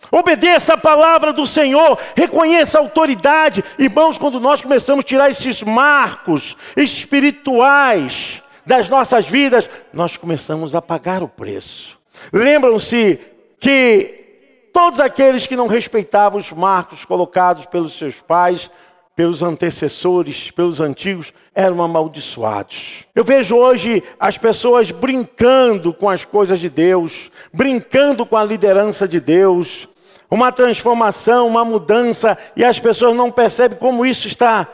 Obedeça 0.09 0.75
a 0.75 0.77
palavra 0.77 1.33
do 1.33 1.45
Senhor, 1.45 1.99
reconheça 2.15 2.77
a 2.77 2.81
autoridade. 2.81 3.65
Irmãos, 3.77 4.17
quando 4.17 4.39
nós 4.39 4.61
começamos 4.61 5.03
a 5.03 5.07
tirar 5.07 5.29
esses 5.29 5.61
marcos 5.61 6.55
espirituais 6.77 8.41
das 8.65 8.89
nossas 8.89 9.25
vidas, 9.25 9.69
nós 9.93 10.17
começamos 10.17 10.75
a 10.75 10.81
pagar 10.81 11.23
o 11.23 11.27
preço. 11.27 11.97
Lembram-se 12.31 13.19
que 13.59 14.69
todos 14.73 14.99
aqueles 14.99 15.47
que 15.47 15.55
não 15.55 15.67
respeitavam 15.67 16.39
os 16.39 16.51
marcos 16.51 17.05
colocados 17.05 17.65
pelos 17.65 17.97
seus 17.97 18.15
pais, 18.15 18.69
pelos 19.15 19.43
antecessores, 19.43 20.49
pelos 20.51 20.79
antigos, 20.79 21.33
eram 21.53 21.81
amaldiçoados. 21.81 23.03
Eu 23.13 23.23
vejo 23.23 23.55
hoje 23.55 24.01
as 24.17 24.37
pessoas 24.37 24.91
brincando 24.91 25.93
com 25.93 26.09
as 26.09 26.23
coisas 26.23 26.59
de 26.59 26.69
Deus, 26.69 27.29
brincando 27.51 28.25
com 28.25 28.37
a 28.37 28.45
liderança 28.45 29.05
de 29.05 29.19
Deus, 29.19 29.89
uma 30.31 30.51
transformação, 30.51 31.47
uma 31.47 31.65
mudança, 31.65 32.37
e 32.55 32.63
as 32.63 32.79
pessoas 32.79 33.15
não 33.15 33.31
percebem 33.31 33.77
como 33.77 34.05
isso 34.05 34.27
está 34.27 34.67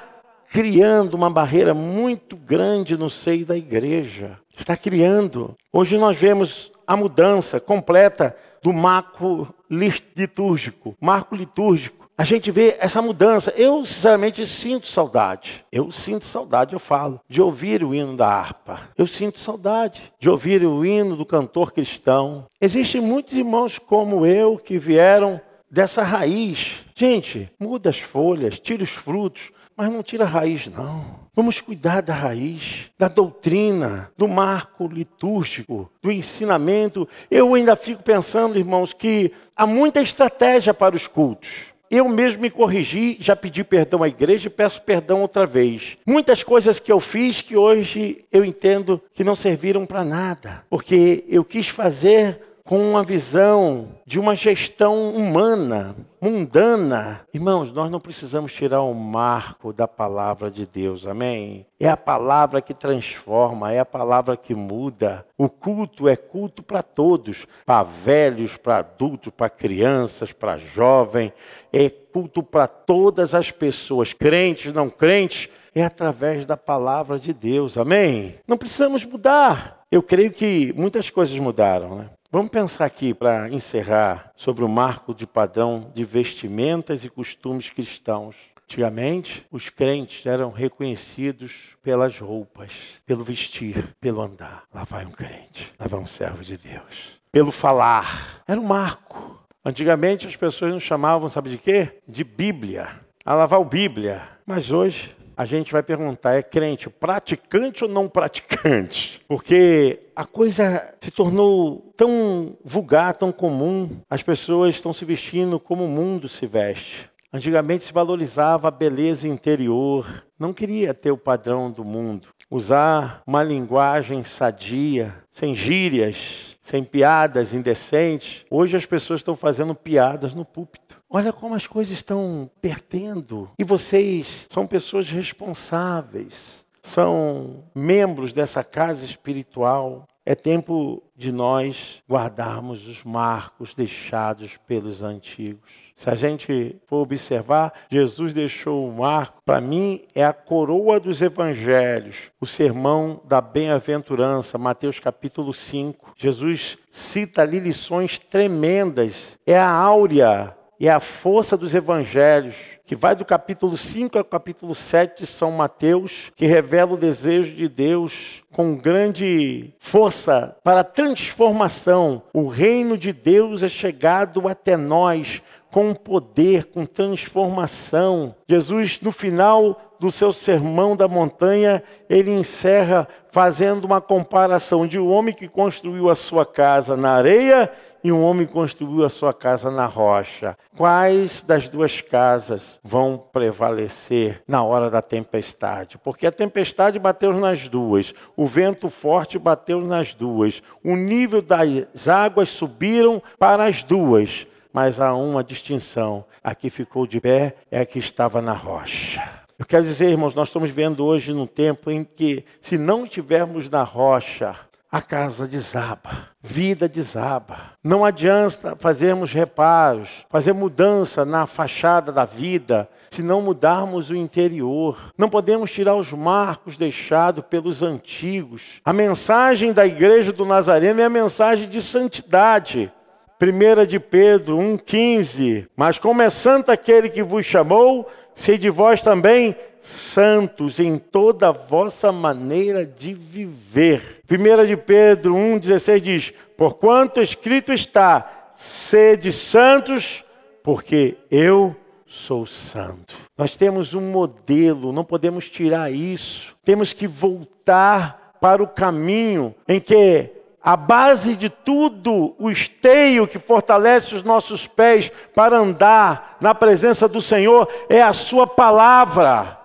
criando 0.56 1.16
uma 1.16 1.30
barreira 1.30 1.74
muito 1.74 2.38
grande 2.38 2.98
no 2.98 3.10
seio 3.10 3.46
da 3.46 3.58
igreja. 3.58 4.40
Está 4.58 4.78
criando. 4.78 5.54
Hoje 5.72 5.98
nós 5.98 6.18
vemos 6.18 6.72
a 6.88 6.96
mudança 6.96 7.60
completa 7.60 8.34
do 8.64 8.72
marco 8.72 9.54
litúrgico. 9.70 10.96
Marco 11.02 11.36
litúrgico. 11.36 12.10
A 12.18 12.24
gente 12.24 12.52
vê 12.52 12.78
essa 12.80 13.02
mudança. 13.02 13.54
Eu, 13.58 13.86
sinceramente, 13.86 14.48
sinto 14.48 14.88
saudade. 14.88 15.66
Eu 15.70 15.92
sinto 15.92 16.24
saudade, 16.24 16.72
eu 16.72 16.80
falo, 16.80 17.20
de 17.28 17.42
ouvir 17.42 17.84
o 17.84 17.94
hino 17.94 18.16
da 18.16 18.30
harpa. 18.30 18.80
Eu 18.98 19.06
sinto 19.06 19.40
saudade 19.40 20.14
de 20.18 20.30
ouvir 20.30 20.64
o 20.64 20.86
hino 20.86 21.18
do 21.18 21.26
cantor 21.26 21.74
cristão. 21.74 22.46
Existem 22.62 23.02
muitos 23.02 23.36
irmãos 23.36 23.78
como 23.78 24.26
eu 24.26 24.58
que 24.58 24.80
vieram 24.80 25.42
dessa 25.70 26.02
raiz. 26.02 26.86
Gente, 26.96 27.52
muda 27.60 27.90
as 27.90 28.00
folhas, 28.00 28.58
tira 28.58 28.84
os 28.84 28.92
frutos, 28.92 29.52
mas 29.76 29.92
não 29.92 30.02
tira 30.02 30.24
a 30.24 30.28
raiz, 30.28 30.68
não. 30.68 31.26
Vamos 31.34 31.60
cuidar 31.60 32.02
da 32.02 32.14
raiz, 32.14 32.90
da 32.98 33.10
doutrina, 33.10 34.10
do 34.18 34.28
marco 34.28 34.88
litúrgico, 34.88 35.92
do 36.02 36.10
ensinamento. 36.10 37.08
Eu 37.30 37.54
ainda 37.54 37.76
fico 37.76 38.02
pensando, 38.02 38.58
irmãos, 38.58 38.94
que 38.94 39.34
há 39.56 39.68
muita 39.68 40.02
estratégia 40.02 40.74
para 40.74 40.96
os 40.96 41.08
cultos. 41.08 41.76
Eu 41.92 42.08
mesmo 42.08 42.42
me 42.42 42.50
corrigi, 42.50 43.18
já 43.20 43.36
pedi 43.36 43.64
perdão 43.64 44.02
à 44.02 44.08
igreja 44.08 44.48
e 44.48 44.50
peço 44.50 44.82
perdão 44.82 45.22
outra 45.22 45.46
vez. 45.46 45.98
Muitas 46.06 46.42
coisas 46.42 46.80
que 46.80 46.92
eu 46.92 47.00
fiz 47.00 47.42
que 47.42 47.56
hoje 47.56 48.26
eu 48.32 48.44
entendo 48.44 49.02
que 49.14 49.24
não 49.24 49.36
serviram 49.36 49.86
para 49.86 50.04
nada, 50.04 50.64
porque 50.70 51.24
eu 51.28 51.44
quis 51.44 51.68
fazer 51.68 52.42
com 52.66 52.80
uma 52.80 53.04
visão 53.04 53.90
de 54.08 54.20
uma 54.20 54.34
gestão 54.34 55.12
humana, 55.12 55.96
mundana. 56.20 57.22
Irmãos, 57.32 57.72
nós 57.72 57.92
não 57.92 58.00
precisamos 58.00 58.52
tirar 58.52 58.82
o 58.82 58.94
marco 58.94 59.72
da 59.72 59.88
palavra 59.88 60.50
de 60.50 60.66
Deus, 60.66 61.06
amém? 61.06 61.68
É 61.80 61.88
a 61.88 61.96
palavra 61.96 62.64
que 62.64 62.74
transforma, 62.74 63.72
é 63.72 63.78
a 63.78 63.86
palavra 63.86 64.36
que 64.36 64.56
muda. 64.56 65.24
O 65.38 65.48
culto 65.48 66.10
é 66.10 66.16
culto 66.16 66.64
para 66.64 66.82
todos, 66.82 67.46
para 67.64 67.84
velhos, 67.84 68.58
para 68.58 68.78
adultos, 68.78 69.32
para 69.32 69.48
crianças, 69.48 70.34
para 70.34 70.58
jovens, 70.58 71.34
é 71.72 71.88
culto 71.88 72.42
para 72.42 72.68
todas 72.68 73.36
as 73.36 73.52
pessoas, 73.52 74.12
crentes, 74.12 74.74
não 74.74 74.90
crentes, 74.90 75.50
é 75.76 75.84
através 75.84 76.48
da 76.48 76.58
palavra 76.58 77.20
de 77.20 77.32
Deus, 77.32 77.78
amém? 77.78 78.36
Não 78.48 78.58
precisamos 78.58 79.06
mudar. 79.06 79.82
Eu 79.92 80.02
creio 80.02 80.32
que 80.32 80.74
muitas 80.76 81.12
coisas 81.12 81.38
mudaram, 81.38 81.96
né? 81.96 82.10
Vamos 82.36 82.52
pensar 82.52 82.84
aqui, 82.84 83.14
para 83.14 83.48
encerrar, 83.48 84.34
sobre 84.36 84.62
o 84.62 84.68
marco 84.68 85.16
de 85.16 85.26
padrão 85.26 85.90
de 85.96 86.04
vestimentas 86.04 87.06
e 87.06 87.10
costumes 87.10 87.70
cristãos. 87.70 88.36
Antigamente, 88.62 89.48
os 89.50 89.70
crentes 89.70 90.26
eram 90.26 90.52
reconhecidos 90.52 91.78
pelas 91.82 92.20
roupas, 92.20 92.74
pelo 93.06 93.24
vestir, 93.24 93.96
pelo 94.02 94.20
andar. 94.20 94.66
Lá 94.74 94.84
vai 94.84 95.06
um 95.06 95.12
crente, 95.12 95.74
lá 95.80 95.88
vai 95.88 95.98
um 95.98 96.06
servo 96.06 96.44
de 96.44 96.58
Deus. 96.58 97.18
Pelo 97.32 97.54
falar, 97.54 98.44
era 98.46 98.60
um 98.60 98.66
marco. 98.66 99.40
Antigamente 99.64 100.28
as 100.28 100.36
pessoas 100.36 100.74
não 100.74 100.80
chamavam, 100.82 101.30
sabe 101.30 101.50
de 101.50 101.58
quê? 101.58 102.02
De 102.06 102.26
Bíblia. 102.26 103.00
A 103.24 103.34
lavar 103.34 103.62
o 103.62 103.66
Bíblia. 103.66 104.22
Mas 104.46 104.74
hoje 104.74 105.15
a 105.36 105.46
gente 105.46 105.72
vai 105.72 105.84
perguntar: 105.84 106.36
é 106.36 106.44
crente 106.44 106.90
praticante 106.90 107.84
ou 107.84 107.90
não 107.90 108.08
praticante? 108.08 109.22
Porque 109.28 110.00
a 110.16 110.26
coisa 110.26 110.96
se 111.00 111.12
tornou 111.12 111.94
tão 111.98 112.58
vulgar, 112.64 113.16
tão 113.16 113.32
comum, 113.32 114.02
as 114.10 114.24
pessoas 114.24 114.76
estão 114.76 114.94
se 114.94 115.06
vestindo 115.06 115.60
como 115.60 115.86
o 115.86 115.90
mundo 115.90 116.28
se 116.28 116.48
veste. 116.48 117.10
Antigamente 117.34 117.84
se 117.84 117.92
valorizava 117.92 118.70
a 118.70 118.72
beleza 118.72 119.28
interior, 119.28 120.26
não 120.40 120.54
queria 120.54 120.94
ter 120.94 121.12
o 121.12 121.18
padrão 121.18 121.70
do 121.70 121.84
mundo, 121.84 122.30
usar 122.50 123.22
uma 123.28 123.44
linguagem 123.44 124.24
sadia, 124.24 125.14
sem 125.30 125.54
gírias, 125.54 126.55
sem 126.66 126.84
piadas 126.84 127.54
indecentes. 127.54 128.44
Hoje 128.50 128.76
as 128.76 128.88
pessoas 128.88 129.20
estão 129.20 129.36
fazendo 129.36 129.76
piadas 129.76 130.34
no 130.34 130.44
púlpito. 130.44 131.00
Olha 131.08 131.32
como 131.32 131.54
as 131.54 131.68
coisas 131.68 131.94
estão 131.94 132.50
perdendo. 132.60 133.52
E 133.60 133.64
vocês 133.64 134.48
são 134.50 134.66
pessoas 134.66 135.08
responsáveis, 135.12 136.65
são 136.86 137.64
membros 137.74 138.32
dessa 138.32 138.64
casa 138.64 139.04
espiritual. 139.04 140.06
É 140.24 140.34
tempo 140.34 141.04
de 141.16 141.32
nós 141.32 142.02
guardarmos 142.10 142.88
os 142.88 143.04
marcos 143.04 143.74
deixados 143.76 144.58
pelos 144.58 145.04
antigos. 145.04 145.70
Se 145.96 146.10
a 146.10 146.16
gente 146.16 146.76
for 146.88 146.98
observar, 146.98 147.74
Jesus 147.90 148.34
deixou 148.34 148.88
o 148.88 148.94
marco, 148.94 149.42
para 149.46 149.62
mim, 149.62 150.04
é 150.14 150.24
a 150.24 150.34
coroa 150.34 151.00
dos 151.00 151.22
evangelhos, 151.22 152.32
o 152.40 152.46
sermão 152.46 153.22
da 153.26 153.40
bem-aventurança, 153.40 154.58
Mateus 154.58 155.00
capítulo 155.00 155.54
5. 155.54 156.14
Jesus 156.18 156.78
cita 156.92 157.42
ali 157.42 157.60
lições 157.60 158.20
tremendas, 158.20 159.40
é 159.46 159.58
a 159.58 159.70
áurea 159.70 160.56
e 160.80 160.90
a 160.90 161.00
força 161.00 161.56
dos 161.56 161.74
evangelhos, 161.74 162.56
que 162.86 162.96
vai 162.96 163.16
do 163.16 163.26
capítulo 163.26 163.78
5 163.78 164.18
ao 164.18 164.24
capítulo 164.24 164.76
7 164.76 165.22
de 165.22 165.28
São 165.28 165.52
Mateus, 165.52 166.32
que 166.36 166.46
revela 166.46 166.94
o 166.94 166.98
desejo 166.98 167.56
de 167.56 167.68
Deus 167.68 168.44
com 168.52 168.76
grande 168.76 169.74
força 169.80 170.56
para 170.64 170.82
a 170.82 170.84
transformação. 170.84 172.22
O 172.34 172.48
reino 172.48 172.98
de 172.98 173.12
Deus 173.12 173.64
é 173.64 173.70
chegado 173.70 174.48
até 174.48 174.78
nós 174.78 175.42
com 175.72 175.94
poder, 175.94 176.66
com 176.66 176.86
transformação. 176.86 178.36
Jesus, 178.48 179.02
no 179.02 179.12
final 179.12 179.96
do 180.00 180.12
seu 180.12 180.32
sermão 180.32 180.96
da 180.96 181.08
montanha, 181.08 181.84
ele 182.10 182.32
encerra 182.32 183.08
fazendo 183.32 183.84
uma 183.84 184.00
comparação 184.00 184.88
de 184.88 185.00
um 185.00 185.10
homem 185.10 185.34
que 185.34 185.48
construiu 185.48 186.10
a 186.10 186.16
sua 186.16 186.46
casa 186.46 186.96
na 186.96 187.12
areia 187.12 187.70
e 188.06 188.12
um 188.12 188.24
homem 188.24 188.46
construiu 188.46 189.04
a 189.04 189.10
sua 189.10 189.34
casa 189.34 189.72
na 189.72 189.88
rocha. 189.88 190.56
Quais 190.78 191.42
das 191.42 191.68
duas 191.68 192.02
casas 192.02 192.80
vão 192.84 193.18
prevalecer 193.18 194.44
na 194.48 194.64
hora 194.64 194.92
da 194.92 195.02
tempestade? 195.02 195.98
Porque 195.98 196.28
a 196.28 196.32
tempestade 196.32 197.00
bateu 197.00 197.34
nas 197.34 197.68
duas, 197.68 198.14
o 198.38 198.46
vento 198.46 198.92
forte 198.92 199.40
bateu 199.40 199.82
nas 199.82 200.14
duas, 200.14 200.62
o 200.84 200.96
nível 200.96 201.42
das 201.42 202.08
águas 202.08 202.50
subiram 202.50 203.24
para 203.40 203.66
as 203.66 203.82
duas, 203.82 204.46
mas 204.72 205.02
há 205.02 205.16
uma 205.16 205.44
distinção: 205.44 206.26
a 206.44 206.54
que 206.54 206.70
ficou 206.70 207.08
de 207.08 207.20
pé 207.20 207.56
é 207.72 207.80
a 207.80 207.86
que 207.88 207.98
estava 207.98 208.40
na 208.40 208.54
rocha. 208.54 209.46
Eu 209.58 209.66
quero 209.66 209.86
dizer, 209.86 210.10
irmãos, 210.10 210.36
nós 210.36 210.50
estamos 210.50 210.70
vivendo 210.70 211.04
hoje 211.04 211.34
num 211.34 211.48
tempo 211.48 211.90
em 211.90 212.04
que, 212.04 212.44
se 212.60 212.78
não 212.78 213.06
estivermos 213.06 213.70
na 213.70 213.84
rocha, 213.84 214.54
a 214.96 215.02
casa 215.02 215.46
desaba, 215.46 216.30
vida 216.42 216.88
desaba. 216.88 217.74
Não 217.84 218.06
adianta 218.06 218.78
fazermos 218.80 219.34
reparos, 219.34 220.10
fazer 220.30 220.54
mudança 220.54 221.26
na 221.26 221.46
fachada 221.46 222.14
da 222.14 222.24
vida, 222.24 222.88
se 223.12 223.22
não 223.22 223.42
mudarmos 223.42 224.10
o 224.10 224.16
interior. 224.16 225.12
Não 225.18 225.28
podemos 225.30 225.70
tirar 225.70 225.96
os 225.96 226.14
marcos 226.14 226.78
deixados 226.78 227.44
pelos 227.50 227.84
antigos. 227.84 228.80
A 228.86 228.94
mensagem 228.94 229.74
da 229.74 229.86
igreja 229.86 230.32
do 230.32 230.46
Nazareno 230.46 231.02
é 231.02 231.04
a 231.04 231.10
mensagem 231.10 231.68
de 231.68 231.82
santidade. 231.82 232.90
1 233.38 233.86
de 233.86 234.00
Pedro 234.00 234.56
1,15. 234.60 235.68
Mas 235.76 236.00
como 236.00 236.22
é 236.22 236.30
santo 236.30 236.72
aquele 236.72 237.10
que 237.10 237.22
vos 237.22 237.46
chamou, 237.46 238.10
se 238.34 238.58
de 238.58 238.70
vós 238.70 239.02
também 239.02 239.58
santos 239.86 240.80
em 240.80 240.98
toda 240.98 241.50
a 241.50 241.52
vossa 241.52 242.12
maneira 242.12 242.86
de 242.86 243.14
viver. 243.14 244.22
1 244.30 244.66
de 244.66 244.76
Pedro 244.76 245.36
1,16 245.36 246.00
diz: 246.02 246.34
Porquanto 246.58 247.22
escrito 247.22 247.72
está, 247.72 248.52
sede 248.56 249.32
santos, 249.32 250.24
porque 250.64 251.18
eu 251.30 251.76
sou 252.06 252.46
santo. 252.46 253.16
Nós 253.38 253.56
temos 253.56 253.94
um 253.94 254.02
modelo, 254.02 254.92
não 254.92 255.04
podemos 255.04 255.50
tirar 255.50 255.92
isso. 255.92 256.56
Temos 256.64 256.94
que 256.94 257.08
voltar 257.08 258.38
para 258.42 258.64
o 258.64 258.68
caminho 258.68 259.54
em 259.68 259.80
que 259.80 260.32
a 260.64 260.76
base 260.76 261.36
de 261.36 261.48
tudo, 261.48 262.34
o 262.40 262.50
esteio 262.50 263.28
que 263.28 263.38
fortalece 263.38 264.16
os 264.16 264.24
nossos 264.24 264.66
pés 264.66 265.12
para 265.36 265.58
andar 265.58 266.38
na 266.42 266.56
presença 266.56 267.08
do 267.08 267.22
Senhor 267.22 267.68
é 267.88 268.02
a 268.02 268.14
Sua 268.14 268.48
palavra, 268.48 269.60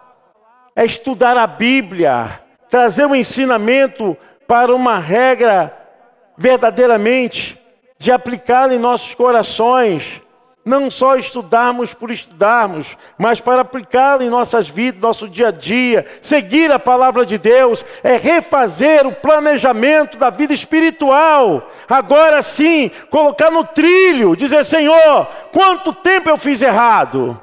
é 0.80 0.87
estudar 0.87 1.37
a 1.37 1.46
Bíblia, 1.46 2.40
trazer 2.70 3.04
um 3.04 3.14
ensinamento 3.14 4.16
para 4.49 4.75
uma 4.75 4.99
regra 4.99 5.76
verdadeiramente 6.38 7.60
de 7.99 8.10
aplicá-la 8.10 8.75
em 8.75 8.78
nossos 8.78 9.14
corações 9.14 10.22
não 10.64 10.90
só 10.90 11.16
estudarmos 11.16 11.92
por 11.92 12.10
estudarmos, 12.10 12.96
mas 13.18 13.40
para 13.40 13.62
aplicá-la 13.62 14.25
em 14.25 14.30
nossas 14.30 14.68
vidas, 14.68 15.00
nosso 15.00 15.28
dia 15.28 15.49
a 15.49 15.50
dia, 15.50 16.06
seguir 16.22 16.70
a 16.70 16.78
palavra 16.78 17.26
de 17.26 17.37
Deus, 17.37 17.84
é 18.02 18.16
refazer 18.16 19.06
o 19.06 19.12
planejamento 19.12 20.16
da 20.16 20.30
vida 20.30 20.54
espiritual. 20.54 21.70
Agora 21.88 22.40
sim, 22.40 22.90
colocar 23.10 23.50
no 23.50 23.64
trilho, 23.64 24.37
dizer: 24.37 24.64
Senhor, 24.64 25.26
quanto 25.52 25.92
tempo 25.92 26.30
eu 26.30 26.37
fiz 26.37 26.62
errado? 26.62 27.38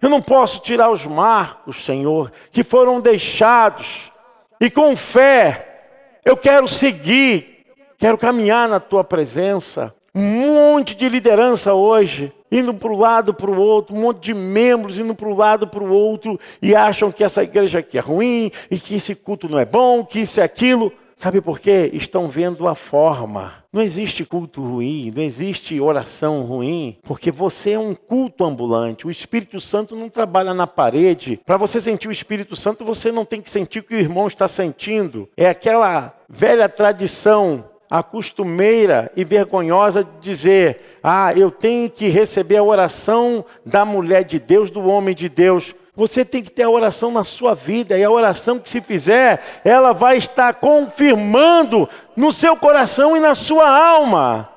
Eu 0.00 0.08
não 0.08 0.22
posso 0.22 0.60
tirar 0.60 0.90
os 0.90 1.04
marcos, 1.06 1.84
Senhor, 1.84 2.30
que 2.52 2.62
foram 2.62 3.00
deixados, 3.00 4.12
e 4.60 4.70
com 4.70 4.96
fé, 4.96 6.20
eu 6.24 6.36
quero 6.36 6.68
seguir, 6.68 7.66
quero 7.96 8.16
caminhar 8.16 8.68
na 8.68 8.78
tua 8.78 9.02
presença. 9.02 9.94
Um 10.14 10.72
monte 10.72 10.94
de 10.94 11.08
liderança 11.08 11.74
hoje, 11.74 12.32
indo 12.50 12.72
para 12.74 12.92
um 12.92 12.98
lado, 12.98 13.34
para 13.34 13.50
o 13.50 13.58
outro, 13.58 13.94
um 13.94 14.00
monte 14.00 14.20
de 14.20 14.34
membros 14.34 14.98
indo 14.98 15.14
para 15.14 15.28
um 15.28 15.36
lado, 15.36 15.66
para 15.66 15.82
o 15.82 15.90
outro, 15.92 16.38
e 16.62 16.74
acham 16.74 17.10
que 17.10 17.22
essa 17.22 17.42
igreja 17.42 17.80
aqui 17.80 17.98
é 17.98 18.00
ruim, 18.00 18.52
e 18.70 18.78
que 18.78 18.94
esse 18.96 19.14
culto 19.14 19.48
não 19.48 19.58
é 19.58 19.64
bom, 19.64 20.04
que 20.04 20.20
isso 20.20 20.40
é 20.40 20.44
aquilo. 20.44 20.92
Sabe 21.18 21.40
por 21.40 21.58
quê? 21.58 21.90
Estão 21.92 22.28
vendo 22.28 22.68
a 22.68 22.76
forma. 22.76 23.64
Não 23.72 23.82
existe 23.82 24.24
culto 24.24 24.62
ruim, 24.62 25.12
não 25.14 25.20
existe 25.20 25.80
oração 25.80 26.42
ruim, 26.42 26.96
porque 27.02 27.32
você 27.32 27.72
é 27.72 27.78
um 27.78 27.92
culto 27.92 28.44
ambulante. 28.44 29.04
O 29.04 29.10
Espírito 29.10 29.60
Santo 29.60 29.96
não 29.96 30.08
trabalha 30.08 30.54
na 30.54 30.64
parede. 30.64 31.40
Para 31.44 31.56
você 31.56 31.80
sentir 31.80 32.06
o 32.06 32.12
Espírito 32.12 32.54
Santo, 32.54 32.84
você 32.84 33.10
não 33.10 33.24
tem 33.24 33.42
que 33.42 33.50
sentir 33.50 33.80
o 33.80 33.82
que 33.82 33.96
o 33.96 33.98
irmão 33.98 34.28
está 34.28 34.46
sentindo. 34.46 35.28
É 35.36 35.48
aquela 35.48 36.16
velha 36.28 36.68
tradição 36.68 37.64
a 37.90 38.02
costumeira 38.02 39.10
e 39.16 39.24
vergonhosa 39.24 40.04
de 40.04 40.10
dizer: 40.20 40.98
ah, 41.02 41.32
eu 41.34 41.50
tenho 41.50 41.90
que 41.90 42.08
receber 42.08 42.58
a 42.58 42.62
oração 42.62 43.44
da 43.66 43.84
mulher 43.84 44.24
de 44.24 44.38
Deus, 44.38 44.70
do 44.70 44.86
homem 44.86 45.14
de 45.14 45.28
Deus. 45.28 45.74
Você 45.98 46.24
tem 46.24 46.44
que 46.44 46.52
ter 46.52 46.62
a 46.62 46.70
oração 46.70 47.10
na 47.10 47.24
sua 47.24 47.56
vida, 47.56 47.98
e 47.98 48.04
a 48.04 48.10
oração 48.10 48.60
que 48.60 48.70
se 48.70 48.80
fizer, 48.80 49.60
ela 49.64 49.92
vai 49.92 50.16
estar 50.16 50.54
confirmando 50.54 51.88
no 52.16 52.30
seu 52.30 52.56
coração 52.56 53.16
e 53.16 53.20
na 53.20 53.34
sua 53.34 53.68
alma. 53.68 54.48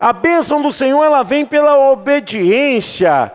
A 0.00 0.12
bênção 0.12 0.60
do 0.60 0.72
Senhor, 0.72 1.04
ela 1.04 1.22
vem 1.22 1.46
pela 1.46 1.92
obediência, 1.92 3.32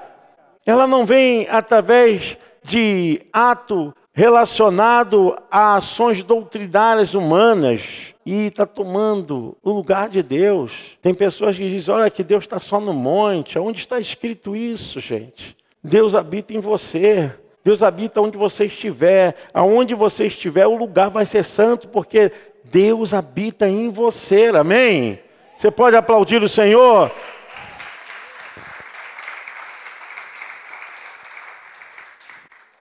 ela 0.66 0.86
não 0.86 1.06
vem 1.06 1.48
através 1.50 2.38
de 2.62 3.22
ato 3.32 3.96
relacionado 4.12 5.38
a 5.50 5.78
ações 5.78 6.22
doutrinárias 6.22 7.14
humanas 7.14 8.14
e 8.26 8.48
está 8.48 8.66
tomando 8.66 9.56
o 9.64 9.72
lugar 9.72 10.10
de 10.10 10.22
Deus. 10.22 10.98
Tem 11.02 11.14
pessoas 11.14 11.56
que 11.56 11.70
dizem: 11.70 11.96
olha, 11.96 12.10
que 12.10 12.22
Deus 12.22 12.44
está 12.44 12.60
só 12.60 12.82
no 12.82 12.92
monte. 12.92 13.58
Onde 13.58 13.80
está 13.80 13.98
escrito 13.98 14.58
isso, 14.58 15.00
gente? 15.00 15.57
Deus 15.88 16.16
habita 16.16 16.54
em 16.54 16.60
você. 16.60 17.34
Deus 17.64 17.82
habita 17.82 18.20
onde 18.20 18.38
você 18.38 18.66
estiver. 18.66 19.36
Aonde 19.54 19.96
você 19.96 20.28
estiver, 20.28 20.68
o 20.68 20.76
lugar 20.76 21.10
vai 21.10 21.26
ser 21.26 21.44
santo, 21.44 21.88
porque 21.88 22.30
Deus 22.66 23.14
habita 23.14 23.70
em 23.70 23.90
você. 23.90 24.48
Amém? 24.48 25.18
Você 25.58 25.72
pode 25.72 25.96
aplaudir 25.96 26.44
o 26.44 26.50
Senhor? 26.50 27.10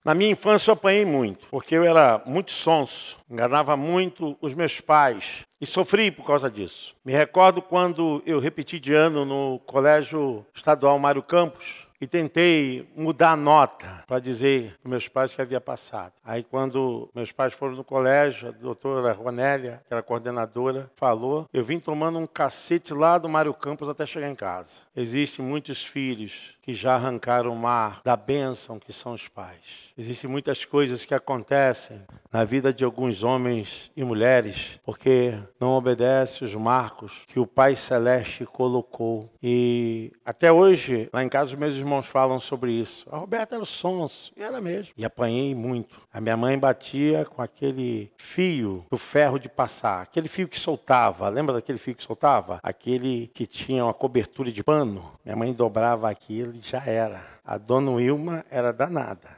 Na 0.04 0.14
minha 0.14 0.30
infância 0.30 0.70
eu 0.70 0.74
apanhei 0.74 1.04
muito, 1.04 1.46
porque 1.48 1.74
eu 1.74 1.82
era 1.82 2.22
muito 2.26 2.52
sonso, 2.52 3.18
enganava 3.28 3.76
muito 3.76 4.36
os 4.40 4.54
meus 4.54 4.80
pais 4.80 5.44
e 5.60 5.66
sofri 5.66 6.12
por 6.12 6.24
causa 6.24 6.48
disso. 6.48 6.94
Me 7.04 7.12
recordo 7.12 7.60
quando 7.60 8.22
eu 8.24 8.38
repeti 8.38 8.78
de 8.78 8.94
ano 8.94 9.24
no 9.24 9.58
Colégio 9.66 10.46
Estadual 10.54 10.96
Mário 10.96 11.24
Campos, 11.24 11.85
e 12.00 12.06
tentei 12.06 12.88
mudar 12.96 13.32
a 13.32 13.36
nota 13.36 14.04
para 14.06 14.18
dizer 14.18 14.76
para 14.82 14.90
meus 14.90 15.08
pais 15.08 15.34
que 15.34 15.42
havia 15.42 15.60
passado. 15.60 16.12
Aí, 16.24 16.42
quando 16.42 17.08
meus 17.14 17.32
pais 17.32 17.54
foram 17.54 17.74
no 17.74 17.84
colégio, 17.84 18.48
a 18.48 18.52
doutora 18.52 19.12
Ronélia, 19.12 19.82
que 19.86 19.92
era 19.92 20.02
coordenadora, 20.02 20.90
falou, 20.96 21.46
eu 21.52 21.64
vim 21.64 21.78
tomando 21.78 22.18
um 22.18 22.26
cacete 22.26 22.92
lá 22.92 23.18
do 23.18 23.28
Mário 23.28 23.54
Campos 23.54 23.88
até 23.88 24.04
chegar 24.04 24.30
em 24.30 24.34
casa. 24.34 24.82
Existem 24.94 25.44
muitos 25.44 25.84
filhos 25.84 26.55
que 26.66 26.74
já 26.74 26.96
arrancaram 26.96 27.52
o 27.52 27.56
mar 27.56 28.00
da 28.02 28.16
bênção 28.16 28.76
que 28.80 28.92
são 28.92 29.12
os 29.12 29.28
pais. 29.28 29.94
Existem 29.96 30.28
muitas 30.28 30.64
coisas 30.64 31.04
que 31.04 31.14
acontecem 31.14 32.02
na 32.32 32.42
vida 32.42 32.72
de 32.72 32.84
alguns 32.84 33.22
homens 33.22 33.88
e 33.96 34.02
mulheres 34.02 34.80
porque 34.84 35.38
não 35.60 35.70
obedece 35.70 36.44
os 36.44 36.52
marcos 36.56 37.12
que 37.28 37.38
o 37.38 37.46
Pai 37.46 37.76
Celeste 37.76 38.44
colocou. 38.44 39.30
E 39.40 40.10
até 40.24 40.50
hoje, 40.50 41.08
lá 41.12 41.22
em 41.22 41.28
casa, 41.28 41.52
os 41.52 41.58
meus 41.58 41.74
irmãos 41.74 42.08
falam 42.08 42.40
sobre 42.40 42.72
isso. 42.72 43.06
A 43.12 43.16
Roberta 43.16 43.54
era 43.54 43.62
o 43.62 43.66
sonso, 43.66 44.32
e 44.36 44.42
era 44.42 44.60
mesmo. 44.60 44.92
E 44.96 45.04
apanhei 45.04 45.54
muito. 45.54 46.00
A 46.12 46.20
minha 46.20 46.36
mãe 46.36 46.58
batia 46.58 47.24
com 47.24 47.40
aquele 47.40 48.10
fio 48.16 48.84
do 48.90 48.98
ferro 48.98 49.38
de 49.38 49.48
passar, 49.48 50.02
aquele 50.02 50.26
fio 50.26 50.48
que 50.48 50.58
soltava. 50.58 51.28
Lembra 51.28 51.54
daquele 51.54 51.78
fio 51.78 51.94
que 51.94 52.02
soltava? 52.02 52.58
Aquele 52.60 53.30
que 53.32 53.46
tinha 53.46 53.84
uma 53.84 53.94
cobertura 53.94 54.50
de 54.50 54.64
pano. 54.64 55.12
Minha 55.24 55.36
mãe 55.36 55.52
dobrava 55.52 56.10
aquilo 56.10 56.55
já 56.62 56.82
era. 56.84 57.22
A 57.44 57.58
dona 57.58 57.90
Wilma 57.90 58.44
era 58.50 58.72
danada. 58.72 59.36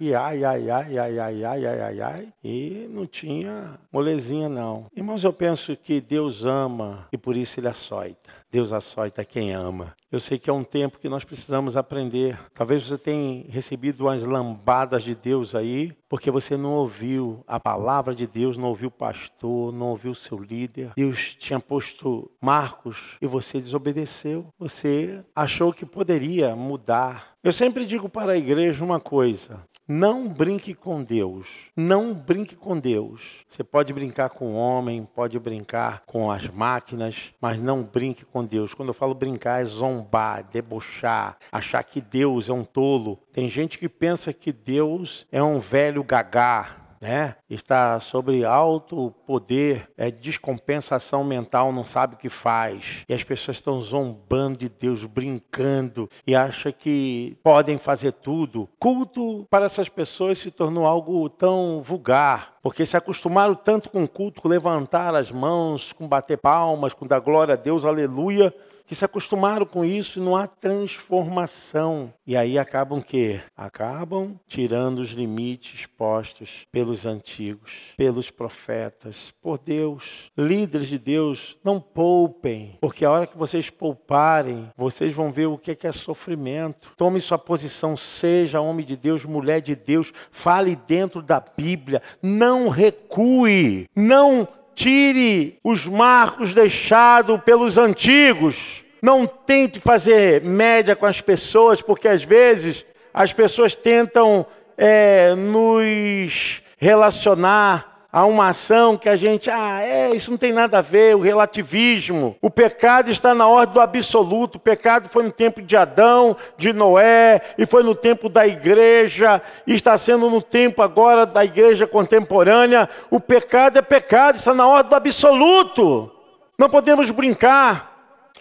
E 0.00 0.14
ai, 0.14 0.42
ai, 0.42 0.70
ai, 0.70 0.98
ai, 0.98 1.18
ai, 1.18 1.44
ai, 1.44 1.66
ai, 1.66 1.80
ai, 1.82 2.00
ai. 2.00 2.28
E 2.42 2.88
não 2.90 3.06
tinha 3.06 3.78
molezinha, 3.92 4.48
não. 4.48 4.86
Irmãos, 4.96 5.22
eu 5.22 5.32
penso 5.32 5.76
que 5.76 6.00
Deus 6.00 6.46
ama 6.46 7.06
e 7.12 7.18
por 7.18 7.36
isso 7.36 7.60
ele 7.60 7.68
açoita. 7.68 8.40
Deus 8.50 8.72
açoita 8.72 9.24
quem 9.24 9.52
ama. 9.52 9.94
Eu 10.10 10.18
sei 10.18 10.38
que 10.38 10.50
é 10.50 10.52
um 10.52 10.64
tempo 10.64 10.98
que 10.98 11.08
nós 11.08 11.22
precisamos 11.22 11.76
aprender. 11.76 12.36
Talvez 12.52 12.84
você 12.84 12.98
tenha 12.98 13.44
recebido 13.48 14.06
umas 14.06 14.24
lambadas 14.24 15.04
de 15.04 15.14
Deus 15.14 15.54
aí, 15.54 15.92
porque 16.08 16.32
você 16.32 16.56
não 16.56 16.72
ouviu 16.72 17.44
a 17.46 17.60
palavra 17.60 18.12
de 18.12 18.26
Deus, 18.26 18.56
não 18.56 18.68
ouviu 18.70 18.88
o 18.88 18.90
pastor, 18.90 19.72
não 19.72 19.90
ouviu 19.90 20.10
o 20.10 20.16
seu 20.16 20.36
líder. 20.36 20.92
Deus 20.96 21.36
tinha 21.38 21.60
posto 21.60 22.28
marcos 22.40 23.16
e 23.22 23.26
você 23.26 23.60
desobedeceu. 23.60 24.46
Você 24.58 25.22
achou 25.36 25.72
que 25.72 25.86
poderia 25.86 26.56
mudar. 26.56 27.36
Eu 27.44 27.52
sempre 27.52 27.86
digo 27.86 28.08
para 28.08 28.32
a 28.32 28.36
igreja 28.36 28.84
uma 28.84 28.98
coisa: 28.98 29.60
não 29.90 30.28
brinque 30.28 30.72
com 30.72 31.02
Deus. 31.02 31.48
Não 31.76 32.14
brinque 32.14 32.54
com 32.54 32.78
Deus. 32.78 33.44
Você 33.48 33.64
pode 33.64 33.92
brincar 33.92 34.30
com 34.30 34.52
o 34.52 34.54
homem, 34.54 35.04
pode 35.04 35.36
brincar 35.36 36.04
com 36.06 36.30
as 36.30 36.46
máquinas, 36.46 37.34
mas 37.40 37.60
não 37.60 37.82
brinque 37.82 38.24
com 38.24 38.44
Deus. 38.44 38.72
Quando 38.72 38.90
eu 38.90 38.94
falo 38.94 39.16
brincar, 39.16 39.60
é 39.60 39.64
zombar, 39.64 40.44
debochar, 40.44 41.38
achar 41.50 41.82
que 41.82 42.00
Deus 42.00 42.48
é 42.48 42.52
um 42.52 42.62
tolo. 42.62 43.18
Tem 43.32 43.48
gente 43.48 43.80
que 43.80 43.88
pensa 43.88 44.32
que 44.32 44.52
Deus 44.52 45.26
é 45.32 45.42
um 45.42 45.58
velho 45.58 46.04
gagá, 46.04 46.76
né? 47.00 47.36
Está 47.48 47.98
sobre 47.98 48.44
alto 48.44 49.14
poder, 49.26 49.88
é 49.96 50.10
descompensação 50.10 51.24
mental, 51.24 51.72
não 51.72 51.84
sabe 51.84 52.14
o 52.14 52.18
que 52.18 52.28
faz. 52.28 53.04
E 53.08 53.14
as 53.14 53.22
pessoas 53.22 53.56
estão 53.56 53.80
zombando 53.80 54.58
de 54.58 54.68
Deus, 54.68 55.04
brincando 55.06 56.08
e 56.26 56.34
acham 56.34 56.72
que 56.72 57.38
podem 57.42 57.78
fazer 57.78 58.12
tudo. 58.12 58.68
Culto 58.78 59.46
para 59.48 59.64
essas 59.64 59.88
pessoas 59.88 60.38
se 60.38 60.50
tornou 60.50 60.86
algo 60.86 61.28
tão 61.28 61.82
vulgar, 61.82 62.54
porque 62.62 62.84
se 62.84 62.96
acostumaram 62.96 63.54
tanto 63.54 63.88
com 63.88 64.06
culto, 64.06 64.42
com 64.42 64.48
levantar 64.48 65.14
as 65.14 65.30
mãos, 65.30 65.92
com 65.92 66.06
bater 66.06 66.36
palmas, 66.36 66.92
com 66.92 67.06
dar 67.06 67.20
glória 67.20 67.54
a 67.54 67.56
Deus, 67.56 67.84
aleluia, 67.84 68.54
que 68.90 68.96
se 68.96 69.04
acostumaram 69.04 69.64
com 69.64 69.84
isso 69.84 70.18
e 70.18 70.22
não 70.22 70.34
há 70.34 70.48
transformação. 70.48 72.12
E 72.26 72.36
aí 72.36 72.58
acabam 72.58 73.00
que 73.00 73.40
acabam 73.56 74.34
tirando 74.48 74.98
os 74.98 75.10
limites 75.10 75.86
postos 75.86 76.66
pelos 76.72 77.06
antigos, 77.06 77.70
pelos 77.96 78.32
profetas, 78.32 79.32
por 79.40 79.60
Deus. 79.60 80.28
Líderes 80.36 80.88
de 80.88 80.98
Deus, 80.98 81.56
não 81.62 81.80
poupem, 81.80 82.78
porque 82.80 83.04
a 83.04 83.12
hora 83.12 83.26
que 83.28 83.38
vocês 83.38 83.70
pouparem, 83.70 84.68
vocês 84.76 85.14
vão 85.14 85.30
ver 85.30 85.46
o 85.46 85.56
que 85.56 85.86
é 85.86 85.92
sofrimento. 85.92 86.90
Tome 86.96 87.20
sua 87.20 87.38
posição, 87.38 87.96
seja 87.96 88.60
homem 88.60 88.84
de 88.84 88.96
Deus, 88.96 89.24
mulher 89.24 89.60
de 89.60 89.76
Deus, 89.76 90.12
fale 90.32 90.74
dentro 90.74 91.22
da 91.22 91.38
Bíblia, 91.38 92.02
não 92.20 92.68
recue, 92.68 93.88
não 93.94 94.48
tire 94.80 95.58
os 95.62 95.86
marcos 95.86 96.54
deixados 96.54 97.38
pelos 97.42 97.76
antigos. 97.76 98.82
Não 99.02 99.26
tente 99.26 99.78
fazer 99.78 100.42
média 100.42 100.96
com 100.96 101.04
as 101.04 101.20
pessoas, 101.20 101.82
porque 101.82 102.08
às 102.08 102.24
vezes 102.24 102.86
as 103.12 103.30
pessoas 103.30 103.74
tentam 103.74 104.46
é, 104.78 105.34
nos 105.34 106.62
relacionar 106.78 107.89
a 108.12 108.24
uma 108.24 108.48
ação 108.48 108.96
que 108.96 109.08
a 109.08 109.14
gente, 109.14 109.48
ah, 109.48 109.80
é, 109.80 110.10
isso 110.10 110.32
não 110.32 110.38
tem 110.38 110.52
nada 110.52 110.78
a 110.78 110.82
ver, 110.82 111.14
o 111.14 111.20
relativismo. 111.20 112.36
O 112.42 112.50
pecado 112.50 113.10
está 113.10 113.32
na 113.34 113.46
ordem 113.46 113.74
do 113.74 113.80
absoluto. 113.80 114.56
O 114.56 114.60
pecado 114.60 115.08
foi 115.08 115.22
no 115.22 115.30
tempo 115.30 115.62
de 115.62 115.76
Adão, 115.76 116.36
de 116.56 116.72
Noé, 116.72 117.40
e 117.56 117.64
foi 117.66 117.84
no 117.84 117.94
tempo 117.94 118.28
da 118.28 118.46
igreja, 118.46 119.40
e 119.64 119.74
está 119.74 119.96
sendo 119.96 120.28
no 120.28 120.42
tempo 120.42 120.82
agora 120.82 121.24
da 121.24 121.44
igreja 121.44 121.86
contemporânea. 121.86 122.88
O 123.10 123.20
pecado 123.20 123.78
é 123.78 123.82
pecado, 123.82 124.36
está 124.36 124.52
na 124.52 124.66
ordem 124.66 124.90
do 124.90 124.96
absoluto. 124.96 126.10
Não 126.58 126.68
podemos 126.68 127.10
brincar. 127.12 127.90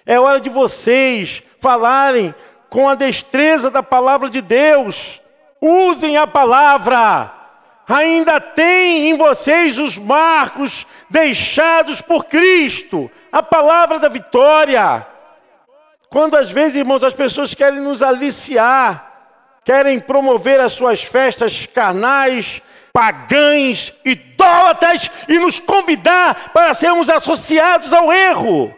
É 0.03 0.19
hora 0.19 0.39
de 0.39 0.49
vocês 0.49 1.43
falarem 1.59 2.33
com 2.69 2.89
a 2.89 2.95
destreza 2.95 3.69
da 3.69 3.83
palavra 3.83 4.29
de 4.29 4.41
Deus. 4.41 5.21
Usem 5.61 6.17
a 6.17 6.25
palavra 6.25 7.38
ainda 7.89 8.39
tem 8.39 9.09
em 9.09 9.17
vocês 9.17 9.77
os 9.79 9.97
marcos 9.97 10.85
deixados 11.09 12.01
por 12.01 12.25
Cristo, 12.25 13.09
a 13.31 13.41
palavra 13.41 13.97
da 13.97 14.07
vitória. 14.07 15.05
Quando 16.09 16.37
às 16.37 16.51
vezes, 16.51 16.75
irmãos, 16.75 17.03
as 17.03 17.13
pessoas 17.13 17.53
querem 17.53 17.79
nos 17.79 18.03
aliciar, 18.03 19.11
querem 19.63 19.99
promover 19.99 20.59
as 20.59 20.73
suas 20.73 21.03
festas 21.03 21.65
carnais, 21.65 22.61
pagãs, 22.93 23.93
idólatras 24.05 25.09
e 25.27 25.37
nos 25.39 25.59
convidar 25.59 26.51
para 26.53 26.73
sermos 26.73 27.09
associados 27.09 27.93
ao 27.93 28.11
erro. 28.11 28.73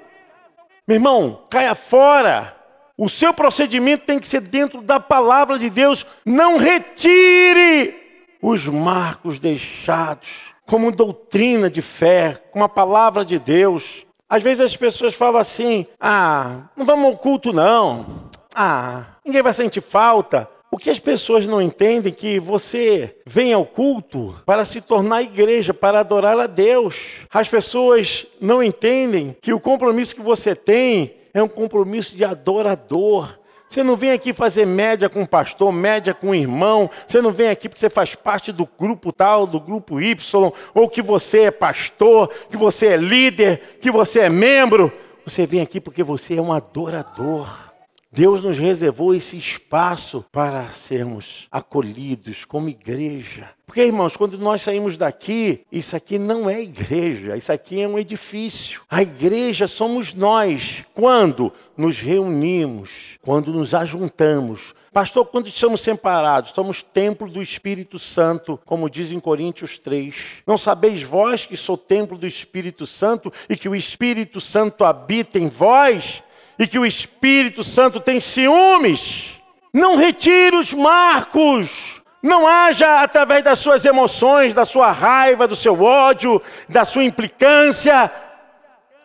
Meu 0.88 0.96
irmão, 0.96 1.44
caia 1.50 1.76
fora. 1.76 2.56
O 2.98 3.10
seu 3.10 3.34
procedimento 3.34 4.06
tem 4.06 4.20
que 4.20 4.28
ser 4.28 4.42
dentro 4.42 4.82
da 4.82 5.00
palavra 5.00 5.58
de 5.58 5.70
Deus. 5.70 6.06
Não 6.26 6.58
retire 6.58 8.01
os 8.42 8.66
marcos 8.68 9.40
deixados 9.40 10.30
como 10.66 10.92
doutrina 10.92 11.70
de 11.70 11.82
fé, 11.82 12.42
como 12.52 12.64
a 12.64 12.70
palavra 12.70 13.26
de 13.26 13.38
Deus. 13.38 14.06
Às 14.30 14.42
vezes 14.42 14.66
as 14.66 14.78
pessoas 14.78 15.14
falam 15.14 15.40
assim: 15.40 15.86
ah, 16.00 16.70
não 16.76 16.86
vamos 16.86 17.06
ao 17.06 17.18
culto, 17.18 17.52
não. 17.52 18.30
Ah, 18.56 19.18
ninguém 19.26 19.42
vai 19.42 19.54
sentir 19.54 19.82
falta. 19.82 20.48
O 20.74 20.78
que 20.78 20.90
as 20.90 21.00
pessoas 21.00 21.46
não 21.46 21.62
entendem 21.62 22.14
é 22.14 22.16
que 22.16 22.40
você 22.40 23.18
vem 23.26 23.52
ao 23.52 23.66
culto 23.66 24.42
para 24.46 24.64
se 24.64 24.80
tornar 24.80 25.22
igreja, 25.22 25.74
para 25.74 26.00
adorar 26.00 26.40
a 26.40 26.48
Deus. 26.48 27.18
As 27.30 27.50
pessoas 27.50 28.26
não 28.40 28.64
entendem 28.64 29.36
que 29.42 29.52
o 29.52 29.60
compromisso 29.60 30.16
que 30.16 30.22
você 30.22 30.56
tem 30.56 31.14
é 31.34 31.44
um 31.44 31.48
compromisso 31.50 32.16
de 32.16 32.24
adorador. 32.24 33.38
Você 33.72 33.84
não 33.84 33.96
vem 33.96 34.12
aqui 34.12 34.34
fazer 34.34 34.66
média 34.66 35.08
com 35.08 35.22
o 35.22 35.28
pastor, 35.28 35.72
média 35.72 36.14
com 36.14 36.32
o 36.32 36.36
irmão. 36.36 36.90
Você 37.08 37.22
não 37.22 37.32
vem 37.32 37.48
aqui 37.48 37.70
porque 37.70 37.80
você 37.80 37.90
faz 37.90 38.14
parte 38.14 38.52
do 38.52 38.68
grupo 38.78 39.14
tal, 39.14 39.48
do 39.48 39.62
grupo 39.62 40.02
Y, 40.02 40.52
ou 40.74 40.90
que 40.90 41.02
você 41.02 41.44
é 41.44 41.52
pastor, 41.52 42.30
que 42.50 42.58
você 42.58 42.88
é 42.88 42.98
líder, 42.98 43.78
que 43.80 43.90
você 43.90 44.20
é 44.20 44.30
membro. 44.30 44.92
Você 45.26 45.48
vem 45.48 45.62
aqui 45.62 45.80
porque 45.80 46.04
você 46.04 46.36
é 46.36 46.42
um 46.42 46.52
adorador. 46.52 47.71
Deus 48.14 48.42
nos 48.42 48.58
reservou 48.58 49.16
esse 49.16 49.38
espaço 49.38 50.26
para 50.34 50.70
sermos 50.70 51.48
acolhidos 51.50 52.44
como 52.44 52.68
igreja. 52.68 53.50
Porque, 53.66 53.86
irmãos, 53.86 54.18
quando 54.18 54.38
nós 54.38 54.62
saímos 54.62 54.98
daqui, 54.98 55.62
isso 55.72 55.96
aqui 55.96 56.20
não 56.20 56.50
é 56.50 56.62
igreja, 56.62 57.38
isso 57.38 57.54
aqui 57.54 57.82
é 57.82 57.88
um 57.88 57.98
edifício. 57.98 58.82
A 58.90 59.02
igreja 59.02 59.66
somos 59.66 60.14
nós. 60.14 60.84
Quando 60.94 61.54
nos 61.78 62.02
reunimos, 62.02 63.18
quando 63.22 63.54
nos 63.54 63.74
ajuntamos. 63.74 64.76
Pastor, 64.92 65.26
quando 65.28 65.48
estamos 65.48 65.80
separados, 65.80 66.52
somos 66.52 66.84
templo 66.84 67.30
do 67.30 67.42
Espírito 67.42 67.98
Santo, 67.98 68.60
como 68.66 68.90
diz 68.90 69.10
em 69.14 69.22
Coríntios 69.22 69.78
3. 69.78 70.44
Não 70.46 70.58
sabeis 70.58 71.02
vós 71.02 71.46
que 71.46 71.56
sou 71.56 71.78
templo 71.78 72.18
do 72.18 72.28
Espírito 72.28 72.86
Santo 72.86 73.32
e 73.48 73.56
que 73.56 73.70
o 73.70 73.76
Espírito 73.76 74.42
Santo 74.42 74.84
habita 74.84 75.40
em 75.40 75.48
vós? 75.48 76.22
E 76.62 76.68
que 76.68 76.78
o 76.78 76.86
Espírito 76.86 77.64
Santo 77.64 78.00
tem 78.00 78.20
ciúmes. 78.20 79.42
Não 79.74 79.96
retire 79.96 80.56
os 80.56 80.72
marcos. 80.72 82.00
Não 82.22 82.48
haja 82.48 83.02
através 83.02 83.44
das 83.44 83.58
suas 83.58 83.84
emoções, 83.84 84.54
da 84.54 84.64
sua 84.64 84.92
raiva, 84.92 85.48
do 85.48 85.56
seu 85.56 85.82
ódio, 85.82 86.40
da 86.70 86.86
sua 86.86 87.04
implicância. 87.04 88.12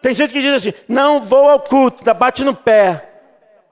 Tem 0.03 0.12
gente 0.12 0.35
que 0.35 0.42
diz 0.42 0.53
assim: 0.53 0.75
não 0.87 1.23
vou 1.23 1.49
ao 1.49 1.59
culto, 1.59 2.05
bate 2.12 2.45
no 2.45 2.55
pé. 2.55 3.09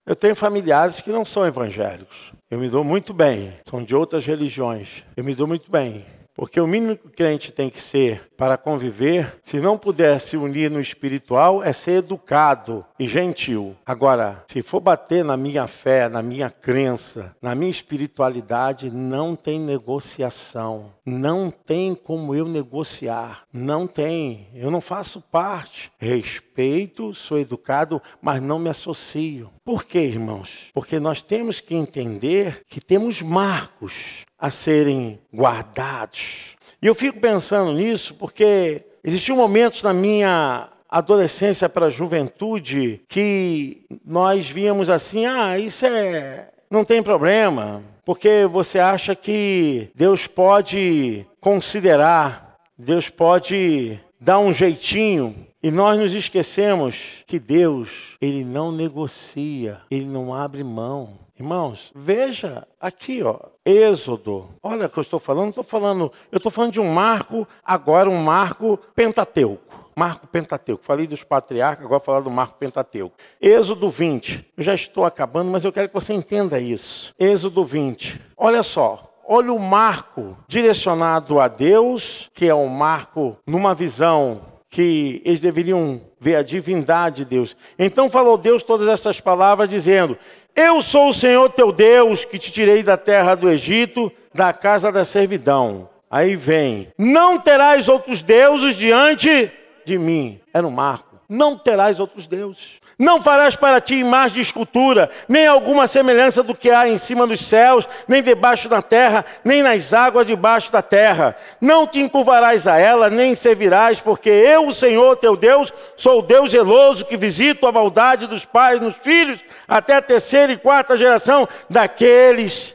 Eu 0.07 0.17
tenho 0.17 0.35
familiares 0.35 1.03
que 1.03 1.11
não 1.11 1.23
são 1.23 1.47
evangélicos. 1.47 2.33
Eu 2.51 2.59
me 2.59 2.71
dou 2.71 2.85
muito 2.85 3.13
bem, 3.13 3.53
são 3.69 3.85
de 3.85 3.95
outras 3.95 4.25
religiões. 4.25 5.05
Eu 5.15 5.25
me 5.25 5.35
dou 5.35 5.47
muito 5.47 5.71
bem. 5.71 6.07
Porque 6.35 6.61
o 6.61 6.67
mínimo 6.67 6.97
que 6.97 7.07
o 7.07 7.11
crente 7.11 7.53
tem 7.53 7.71
que 7.71 7.81
ser 7.81 8.29
para 8.37 8.57
conviver, 8.57 9.37
se 9.45 9.61
não 9.61 9.79
puder 9.79 10.19
se 10.19 10.37
unir 10.37 10.69
no 10.69 10.81
espiritual, 10.81 11.63
é 11.63 11.73
ser 11.73 11.99
educado 11.99 12.85
e 12.99 13.07
gentil. 13.07 13.77
Agora, 13.87 14.45
se 14.49 14.61
for 14.61 14.81
bater 14.81 15.25
na 15.25 15.37
minha 15.37 15.69
fé, 15.69 16.09
na 16.09 16.23
minha 16.23 16.51
crença, 16.51 17.35
na 17.41 17.55
minha 17.55 17.71
espiritualidade, 17.71 18.91
não 18.91 19.37
tem 19.37 19.61
negociação. 19.61 20.93
Não 21.07 21.51
tem 21.51 21.95
como 21.95 22.35
eu 22.35 22.47
negociar. 22.47 23.45
Não 23.53 23.87
tem. 23.87 24.49
Eu 24.55 24.71
não 24.71 24.81
faço 24.81 25.21
parte. 25.21 25.93
Respeito, 25.99 27.15
sou 27.15 27.39
educado, 27.39 28.03
mas 28.21 28.43
não 28.43 28.59
me 28.59 28.71
associo. 28.71 29.51
Por 29.65 29.85
quê, 29.85 30.01
irmãos? 30.01 30.71
Porque 30.75 30.99
nós 30.99 31.23
temos 31.23 31.61
que 31.61 31.75
entender 31.75 32.63
que 32.69 32.81
temos 32.81 33.23
marcos 33.23 34.25
a 34.45 34.51
serem 34.51 35.19
guardados. 35.35 36.55
E 36.83 36.87
eu 36.87 36.95
fico 36.95 37.19
pensando 37.19 37.73
nisso 37.73 38.13
porque 38.13 38.85
existiam 39.03 39.39
momentos 39.39 39.83
na 39.83 39.95
minha 39.95 40.69
adolescência 40.87 41.67
para 41.67 41.87
a 41.87 41.91
juventude 41.91 43.01
que 43.09 43.87
nós 44.05 44.47
víamos 44.47 44.91
assim: 44.91 45.25
ah, 45.25 45.59
isso 45.59 45.87
é. 45.87 46.49
não 46.71 46.85
tem 46.85 47.03
problema, 47.03 47.83
porque 48.05 48.45
você 48.45 48.79
acha 48.79 49.15
que 49.15 49.89
Deus 49.95 50.27
pode 50.27 51.27
considerar, 51.41 52.59
Deus 52.79 53.09
pode 53.09 53.99
dar 54.21 54.41
um 54.41 54.53
jeitinho. 54.53 55.35
E 55.63 55.71
nós 55.71 55.99
nos 55.99 56.13
esquecemos 56.13 57.25
que 57.27 57.39
Deus, 57.39 57.89
ele 58.21 58.45
não 58.45 58.71
negocia, 58.71 59.81
ele 59.91 60.05
não 60.05 60.35
abre 60.35 60.63
mão. 60.63 61.24
Irmãos, 61.37 61.91
veja 61.95 62.67
aqui, 62.81 63.23
ó, 63.23 63.39
Êxodo. 63.65 64.51
Olha 64.63 64.87
o 64.87 64.89
que 64.89 64.99
eu 64.99 65.03
estou 65.03 65.19
falando, 65.19 65.49
estou 65.49 65.65
falando, 65.65 66.13
eu 66.31 66.37
estou 66.37 66.51
falando 66.51 66.73
de 66.73 66.81
um 66.81 66.93
marco, 66.93 67.47
agora 67.65 68.09
um 68.09 68.19
marco 68.19 68.79
pentateuco. 68.95 69.75
Marco 69.97 70.27
Pentateuco. 70.27 70.85
Falei 70.85 71.07
dos 71.07 71.23
patriarcas, 71.23 71.85
agora 71.85 71.99
vou 72.01 72.05
falar 72.05 72.21
do 72.21 72.31
Marco 72.31 72.59
Pentateuco. 72.59 73.17
Êxodo 73.41 73.89
20. 73.89 74.45
Eu 74.57 74.63
já 74.65 74.75
estou 74.75 75.05
acabando, 75.05 75.51
mas 75.51 75.65
eu 75.65 75.73
quero 75.73 75.89
que 75.89 75.95
você 75.95 76.13
entenda 76.13 76.59
isso. 76.59 77.15
Êxodo 77.19 77.65
20. 77.65 78.21
Olha 78.37 78.63
só. 78.63 79.11
Olha 79.27 79.53
o 79.53 79.59
marco 79.59 80.37
direcionado 80.47 81.41
a 81.41 81.49
Deus, 81.49 82.31
que 82.35 82.47
é 82.47 82.55
um 82.55 82.67
marco 82.67 83.37
numa 83.47 83.75
visão 83.75 84.43
que 84.69 85.23
eles 85.25 85.39
deveriam 85.39 86.01
ver 86.19 86.35
a 86.35 86.43
divindade 86.43 87.19
de 87.19 87.25
Deus. 87.27 87.57
Então 87.79 88.11
falou 88.11 88.37
Deus 88.37 88.63
todas 88.63 88.89
essas 88.89 89.21
palavras, 89.21 89.69
dizendo: 89.69 90.19
eu 90.55 90.81
sou 90.83 91.09
o 91.09 91.15
Senhor 91.15 91.51
teu 91.51 91.73
Deus 91.73 92.25
que 92.25 92.39
te 92.39 92.53
tirei 92.53 92.83
da 92.83 92.97
terra 92.97 93.35
do 93.35 93.51
Egito, 93.51 94.13
da 94.33 94.53
casa 94.53 94.93
da 94.93 95.05
servidão. 95.05 95.89
Aí 96.11 96.37
vem: 96.37 96.89
Não 96.99 97.39
terás 97.39 97.89
outros 97.89 98.23
deuses 98.23 98.77
diante 98.77 99.51
de 99.85 99.99
mim. 99.99 100.41
É 100.53 100.61
no 100.61 100.71
marco. 100.71 101.19
Não 101.29 101.59
terás 101.59 101.99
outros 101.99 102.27
deuses. 102.27 102.81
Não 102.99 103.21
farás 103.21 103.57
para 103.57 103.81
ti 103.81 103.95
imagem 103.95 104.37
de 104.37 104.41
escultura, 104.41 105.11
nem 105.29 105.47
alguma 105.47 105.87
semelhança 105.87 106.43
do 106.43 106.55
que 106.55 106.71
há 106.71 106.89
em 106.89 106.99
cima 106.99 107.27
dos 107.27 107.47
céus, 107.47 107.89
nem 108.07 108.23
debaixo 108.23 108.69
da 108.69 108.81
terra, 108.81 109.25
nem 109.45 109.63
nas 109.63 109.93
águas 109.93 110.27
debaixo 110.27 110.71
da 110.71 110.81
terra. 110.81 111.37
Não 111.61 111.87
te 111.87 112.01
encurvarás 112.01 112.69
a 112.69 112.79
ela, 112.79 113.11
nem 113.11 113.35
servirás, 113.35 114.01
porque 114.01 114.31
eu, 114.31 114.69
o 114.69 114.75
Senhor 114.75 115.17
teu 115.17 115.37
Deus, 115.37 115.73
sou 115.97 116.21
o 116.21 116.23
Deus 116.23 116.53
zeloso 116.53 117.05
que 117.05 117.17
visito 117.17 117.67
a 117.67 117.73
maldade 117.73 118.27
dos 118.27 118.45
pais 118.45 118.81
nos 118.81 118.97
filhos, 118.97 119.41
até 119.67 119.97
a 119.97 120.03
terceira 120.03 120.53
e 120.53 120.57
quarta 120.57 120.97
geração 120.97 121.49
daqueles 121.69 122.75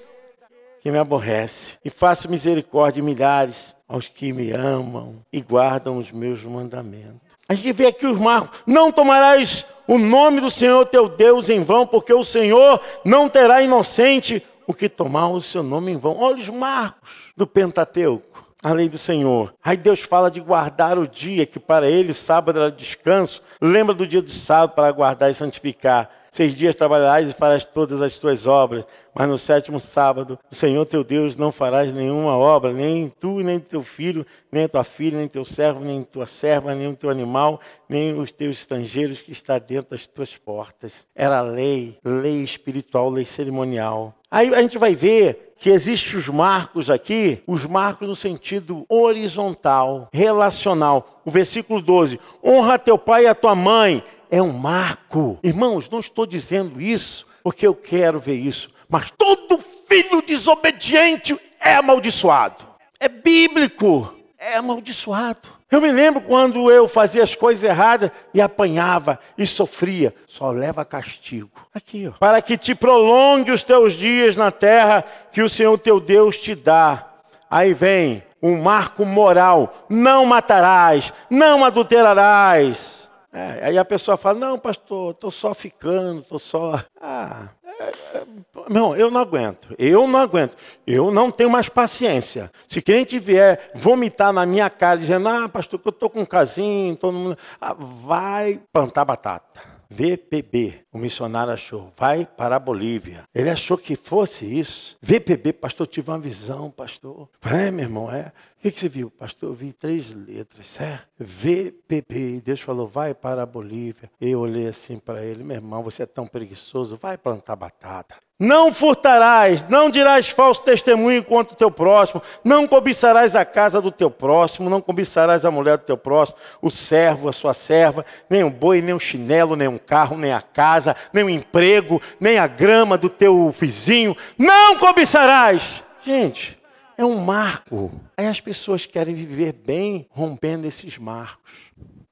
que 0.82 0.92
me 0.92 0.98
aborrecem. 0.98 1.78
E 1.84 1.90
faço 1.90 2.30
misericórdia 2.30 3.04
milhares 3.04 3.76
aos 3.88 4.08
que 4.08 4.32
me 4.32 4.52
amam 4.52 5.18
e 5.32 5.42
guardam 5.42 5.98
os 5.98 6.12
meus 6.12 6.44
mandamentos. 6.44 7.30
A 7.48 7.56
gente 7.56 7.74
vê 7.74 7.88
aqui 7.88 8.06
os 8.06 8.18
marcos. 8.18 8.60
Não 8.66 8.92
tomarás 8.92 9.66
o 9.90 9.98
nome 9.98 10.40
do 10.40 10.52
Senhor 10.52 10.86
teu 10.86 11.10
Deus 11.10 11.50
em 11.50 11.64
vão, 11.64 11.88
porque 11.88 12.14
o 12.14 12.24
Senhor 12.24 12.80
não 13.04 13.28
terá 13.28 13.64
inocente 13.64 14.46
o 14.68 14.72
que 14.72 14.88
tomar 14.88 15.30
o 15.30 15.42
seu 15.42 15.64
nome 15.64 15.92
em 15.92 15.98
vão. 15.98 16.16
Olha 16.20 16.38
os 16.38 16.48
marcos 16.48 17.10
do 17.36 17.48
Pentateuco, 17.48 18.46
a 18.62 18.72
lei 18.72 18.88
do 18.88 19.00
Senhor. 19.00 19.52
Aí 19.64 19.76
Deus 19.76 20.02
fala 20.02 20.30
de 20.30 20.40
guardar 20.40 21.00
o 21.00 21.08
dia, 21.08 21.44
que 21.44 21.60
para 21.60 21.90
ele 21.90 22.14
sábado 22.14 22.60
era 22.60 22.72
descanso. 22.72 23.42
Lembra 23.60 23.96
do 23.96 24.06
dia 24.06 24.22
do 24.22 24.30
sábado 24.30 24.76
para 24.76 24.92
guardar 24.92 25.32
e 25.32 25.34
santificar. 25.34 26.08
Seis 26.40 26.56
dias 26.56 26.74
trabalharás 26.74 27.28
e 27.28 27.34
farás 27.34 27.66
todas 27.66 28.02
as 28.02 28.18
tuas 28.18 28.48
obras, 28.48 28.86
mas 29.14 29.28
no 29.28 29.38
sétimo 29.38 29.78
sábado, 29.78 30.40
o 30.50 30.56
Senhor 30.56 30.86
teu 30.86 31.04
Deus 31.04 31.36
não 31.36 31.52
farás 31.52 31.92
nenhuma 31.92 32.38
obra, 32.38 32.72
nem 32.72 33.10
tu, 33.10 33.42
nem 33.42 33.60
teu 33.60 33.84
filho, 33.84 34.26
nem 34.50 34.66
tua 34.66 34.86
filha, 34.86 35.18
nem 35.18 35.28
teu 35.28 35.44
servo, 35.44 35.84
nem 35.84 36.02
tua 36.02 36.26
serva, 36.26 36.74
nem 36.74 36.88
o 36.88 36.96
teu 36.96 37.10
animal, 37.10 37.60
nem 37.90 38.18
os 38.18 38.32
teus 38.32 38.60
estrangeiros 38.60 39.20
que 39.20 39.34
está 39.34 39.60
dentro 39.60 39.92
das 39.92 40.08
tuas 40.08 40.38
portas. 40.38 41.06
Era 41.14 41.42
lei, 41.42 41.98
lei 42.06 42.42
espiritual, 42.42 43.10
lei 43.10 43.26
cerimonial. 43.26 44.14
Aí 44.32 44.54
a 44.56 44.62
gente 44.62 44.78
vai 44.78 44.96
ver 44.96 45.56
que 45.60 45.70
existem 45.70 46.18
os 46.18 46.30
marcos 46.30 46.90
aqui, 46.90 47.44
os 47.46 47.66
marcos 47.66 48.08
no 48.08 48.16
sentido 48.16 48.86
horizontal, 48.88 50.08
relacional. 50.14 51.20
O 51.26 51.30
versículo 51.32 51.82
12: 51.82 52.18
honra 52.42 52.80
teu 52.80 52.98
pai 52.98 53.26
e 53.26 53.28
a 53.28 53.36
tua 53.36 53.56
mãe 53.56 54.02
é 54.30 54.42
um 54.42 54.54
marco. 54.54 55.40
Irmãos, 55.44 55.90
não 55.90 56.00
estou 56.00 56.26
dizendo 56.26 56.80
isso 56.80 57.28
porque 57.44 57.66
eu 57.66 57.74
quero 57.74 58.20
ver 58.20 58.36
isso, 58.36 58.70
mas 58.88 59.12
todo 59.12 59.58
filho 59.88 60.22
desobediente 60.22 61.40
é 61.60 61.76
amaldiçoado. 61.76 62.66
É 63.00 63.08
bíblico, 63.08 64.14
é 64.38 64.56
amaldiçoado. 64.56 65.60
Eu 65.72 65.80
me 65.80 65.92
lembro 65.92 66.22
quando 66.22 66.72
eu 66.72 66.88
fazia 66.88 67.24
as 67.24 67.36
coisas 67.36 67.64
erradas 67.64 68.10
e 68.34 68.42
apanhava 68.42 69.20
e 69.38 69.46
sofria. 69.46 70.14
Só 70.28 70.50
leva 70.50 70.84
castigo. 70.84 71.52
Aqui, 71.74 72.08
ó. 72.08 72.18
Para 72.18 72.42
que 72.42 72.58
te 72.58 72.74
prolongue 72.74 73.52
os 73.52 73.62
teus 73.62 73.94
dias 73.94 74.36
na 74.36 74.52
terra 74.52 75.06
que 75.32 75.44
o 75.44 75.50
Senhor 75.50 75.78
teu 75.78 76.00
Deus 76.00 76.40
te 76.40 76.56
dá. 76.56 77.06
Aí 77.50 77.74
vem 77.74 78.24
um 78.42 78.60
marco 78.62 79.06
moral: 79.06 79.86
não 79.88 80.26
matarás, 80.26 81.14
não 81.30 81.64
adulterarás 81.64 82.99
é, 83.32 83.60
aí 83.64 83.78
a 83.78 83.86
pessoa 83.86 84.18
fala, 84.18 84.40
não, 84.40 84.58
pastor, 84.58 85.12
estou 85.12 85.30
só 85.30 85.54
ficando, 85.54 86.22
estou 86.22 86.40
só. 86.40 86.84
Ah, 87.00 87.50
é, 87.64 87.84
é, 88.18 88.26
não, 88.68 88.96
eu 88.96 89.12
não 89.12 89.22
aguento, 89.22 89.76
eu 89.78 90.08
não 90.08 90.20
aguento, 90.20 90.58
eu 90.86 91.12
não 91.12 91.30
tenho 91.30 91.50
mais 91.50 91.70
paciência. 91.70 92.52
Se 92.68 92.82
quem 92.82 93.06
vier 93.06 93.72
vomitar 93.76 94.34
na 94.34 94.46
minha 94.46 94.70
cara 94.70 94.98
dizendo, 94.98 95.30
ah, 95.30 95.48
pastor, 95.48 95.80
eu 95.86 95.90
estou 95.90 96.10
com 96.10 96.22
um 96.22 96.26
casinho, 96.26 96.96
todo 96.96 97.14
mundo. 97.14 97.38
Ah, 97.62 97.76
vai 97.76 98.60
plantar 98.74 99.06
batata. 99.06 99.80
VPB, 99.92 100.86
o 100.92 100.98
missionário 100.98 101.54
achou, 101.54 101.94
vai 101.98 102.26
para 102.26 102.56
a 102.56 102.60
Bolívia. 102.60 103.24
Ele 103.34 103.50
achou 103.50 103.78
que 103.78 103.96
fosse 103.96 104.46
isso. 104.46 104.98
VPB, 105.02 105.54
pastor, 105.54 105.86
tive 105.88 106.10
uma 106.10 106.20
visão, 106.20 106.72
pastor. 106.72 107.30
É, 107.44 107.70
meu 107.70 107.86
irmão, 107.86 108.12
é. 108.12 108.32
O 108.60 108.62
que, 108.62 108.72
que, 108.72 108.80
você 108.80 108.90
viu? 108.90 109.10
Pastor, 109.10 109.52
eu 109.52 109.54
vi 109.54 109.72
três 109.72 110.14
letras, 110.14 110.68
é? 110.82 111.00
VPB. 111.18 112.42
Deus 112.42 112.60
falou, 112.60 112.88
vai 112.88 113.14
para 113.14 113.44
a 113.44 113.46
Bolívia. 113.46 114.12
Eu 114.20 114.42
olhei 114.42 114.68
assim 114.68 115.00
para 115.00 115.24
ele, 115.24 115.44
meu 115.44 115.56
irmão, 115.56 115.82
você 115.82 116.04
é 116.04 116.06
tão 116.06 116.28
preguiçoso, 116.28 116.98
vai 116.98 117.18
plantar 117.18 117.56
batata. 117.56 118.16
Não 118.42 118.74
furtarás, 118.74 119.68
não 119.68 119.90
dirás 119.90 120.30
falso 120.30 120.62
testemunho 120.62 121.22
contra 121.22 121.54
o 121.54 121.58
teu 121.58 121.70
próximo, 121.70 122.24
não 122.42 122.66
cobiçarás 122.66 123.36
a 123.36 123.44
casa 123.44 123.82
do 123.82 123.92
teu 123.92 124.10
próximo, 124.10 124.70
não 124.70 124.80
cobiçarás 124.80 125.44
a 125.44 125.52
mulher 125.52 125.78
do 125.78 125.84
teu 125.84 125.98
próximo, 125.98 126.38
o 126.62 126.72
servo, 126.72 127.28
a 127.28 127.34
sua 127.34 127.54
serva, 127.54 128.06
nem 128.30 128.42
o 128.46 128.50
boi, 128.50 128.82
nem 128.82 128.96
o 128.96 129.00
chinelo, 129.00 129.58
nem 129.58 129.68
um 129.68 129.78
carro, 129.78 130.18
nem 130.18 130.32
a 130.32 130.42
casa, 130.42 130.79
nem 131.14 131.24
o 131.24 131.30
emprego, 131.30 132.02
nem 132.20 132.38
a 132.38 132.48
grama 132.48 132.98
do 132.98 133.10
teu 133.10 133.52
vizinho, 133.52 134.16
não 134.38 134.78
cobiçarás. 134.78 135.84
Gente, 136.04 136.58
é 136.98 137.06
um 137.06 137.18
marco. 137.18 137.92
Aí 138.18 138.28
as 138.28 138.42
pessoas 138.42 138.86
querem 138.86 139.16
viver 139.16 139.54
bem 139.54 140.08
rompendo 140.10 140.68
esses 140.68 140.98
marcos. 140.98 141.70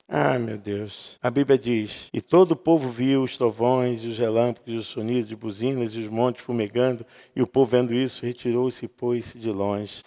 Ah, 0.10 0.40
meu 0.40 0.58
Deus. 0.58 1.20
A 1.22 1.30
Bíblia 1.30 1.58
diz: 1.58 2.08
E 2.14 2.22
todo 2.22 2.54
o 2.54 2.56
povo 2.56 2.90
viu 2.90 3.24
os 3.24 3.36
trovões, 3.36 4.02
e 4.02 4.08
os 4.08 4.18
relâmpagos, 4.18 4.74
e 4.74 4.78
os 4.78 4.88
sonidos 4.88 5.28
de 5.28 5.36
buzinas, 5.36 5.94
e 5.94 6.00
os 6.00 6.08
montes 6.08 6.46
fumegando, 6.46 7.06
e 7.36 7.42
o 7.42 7.48
povo 7.48 7.72
vendo 7.72 7.94
isso 7.94 8.26
retirou-se 8.26 8.86
e 8.86 8.88
pôs-se 8.88 9.38
de 9.38 9.52
longe. 9.52 10.02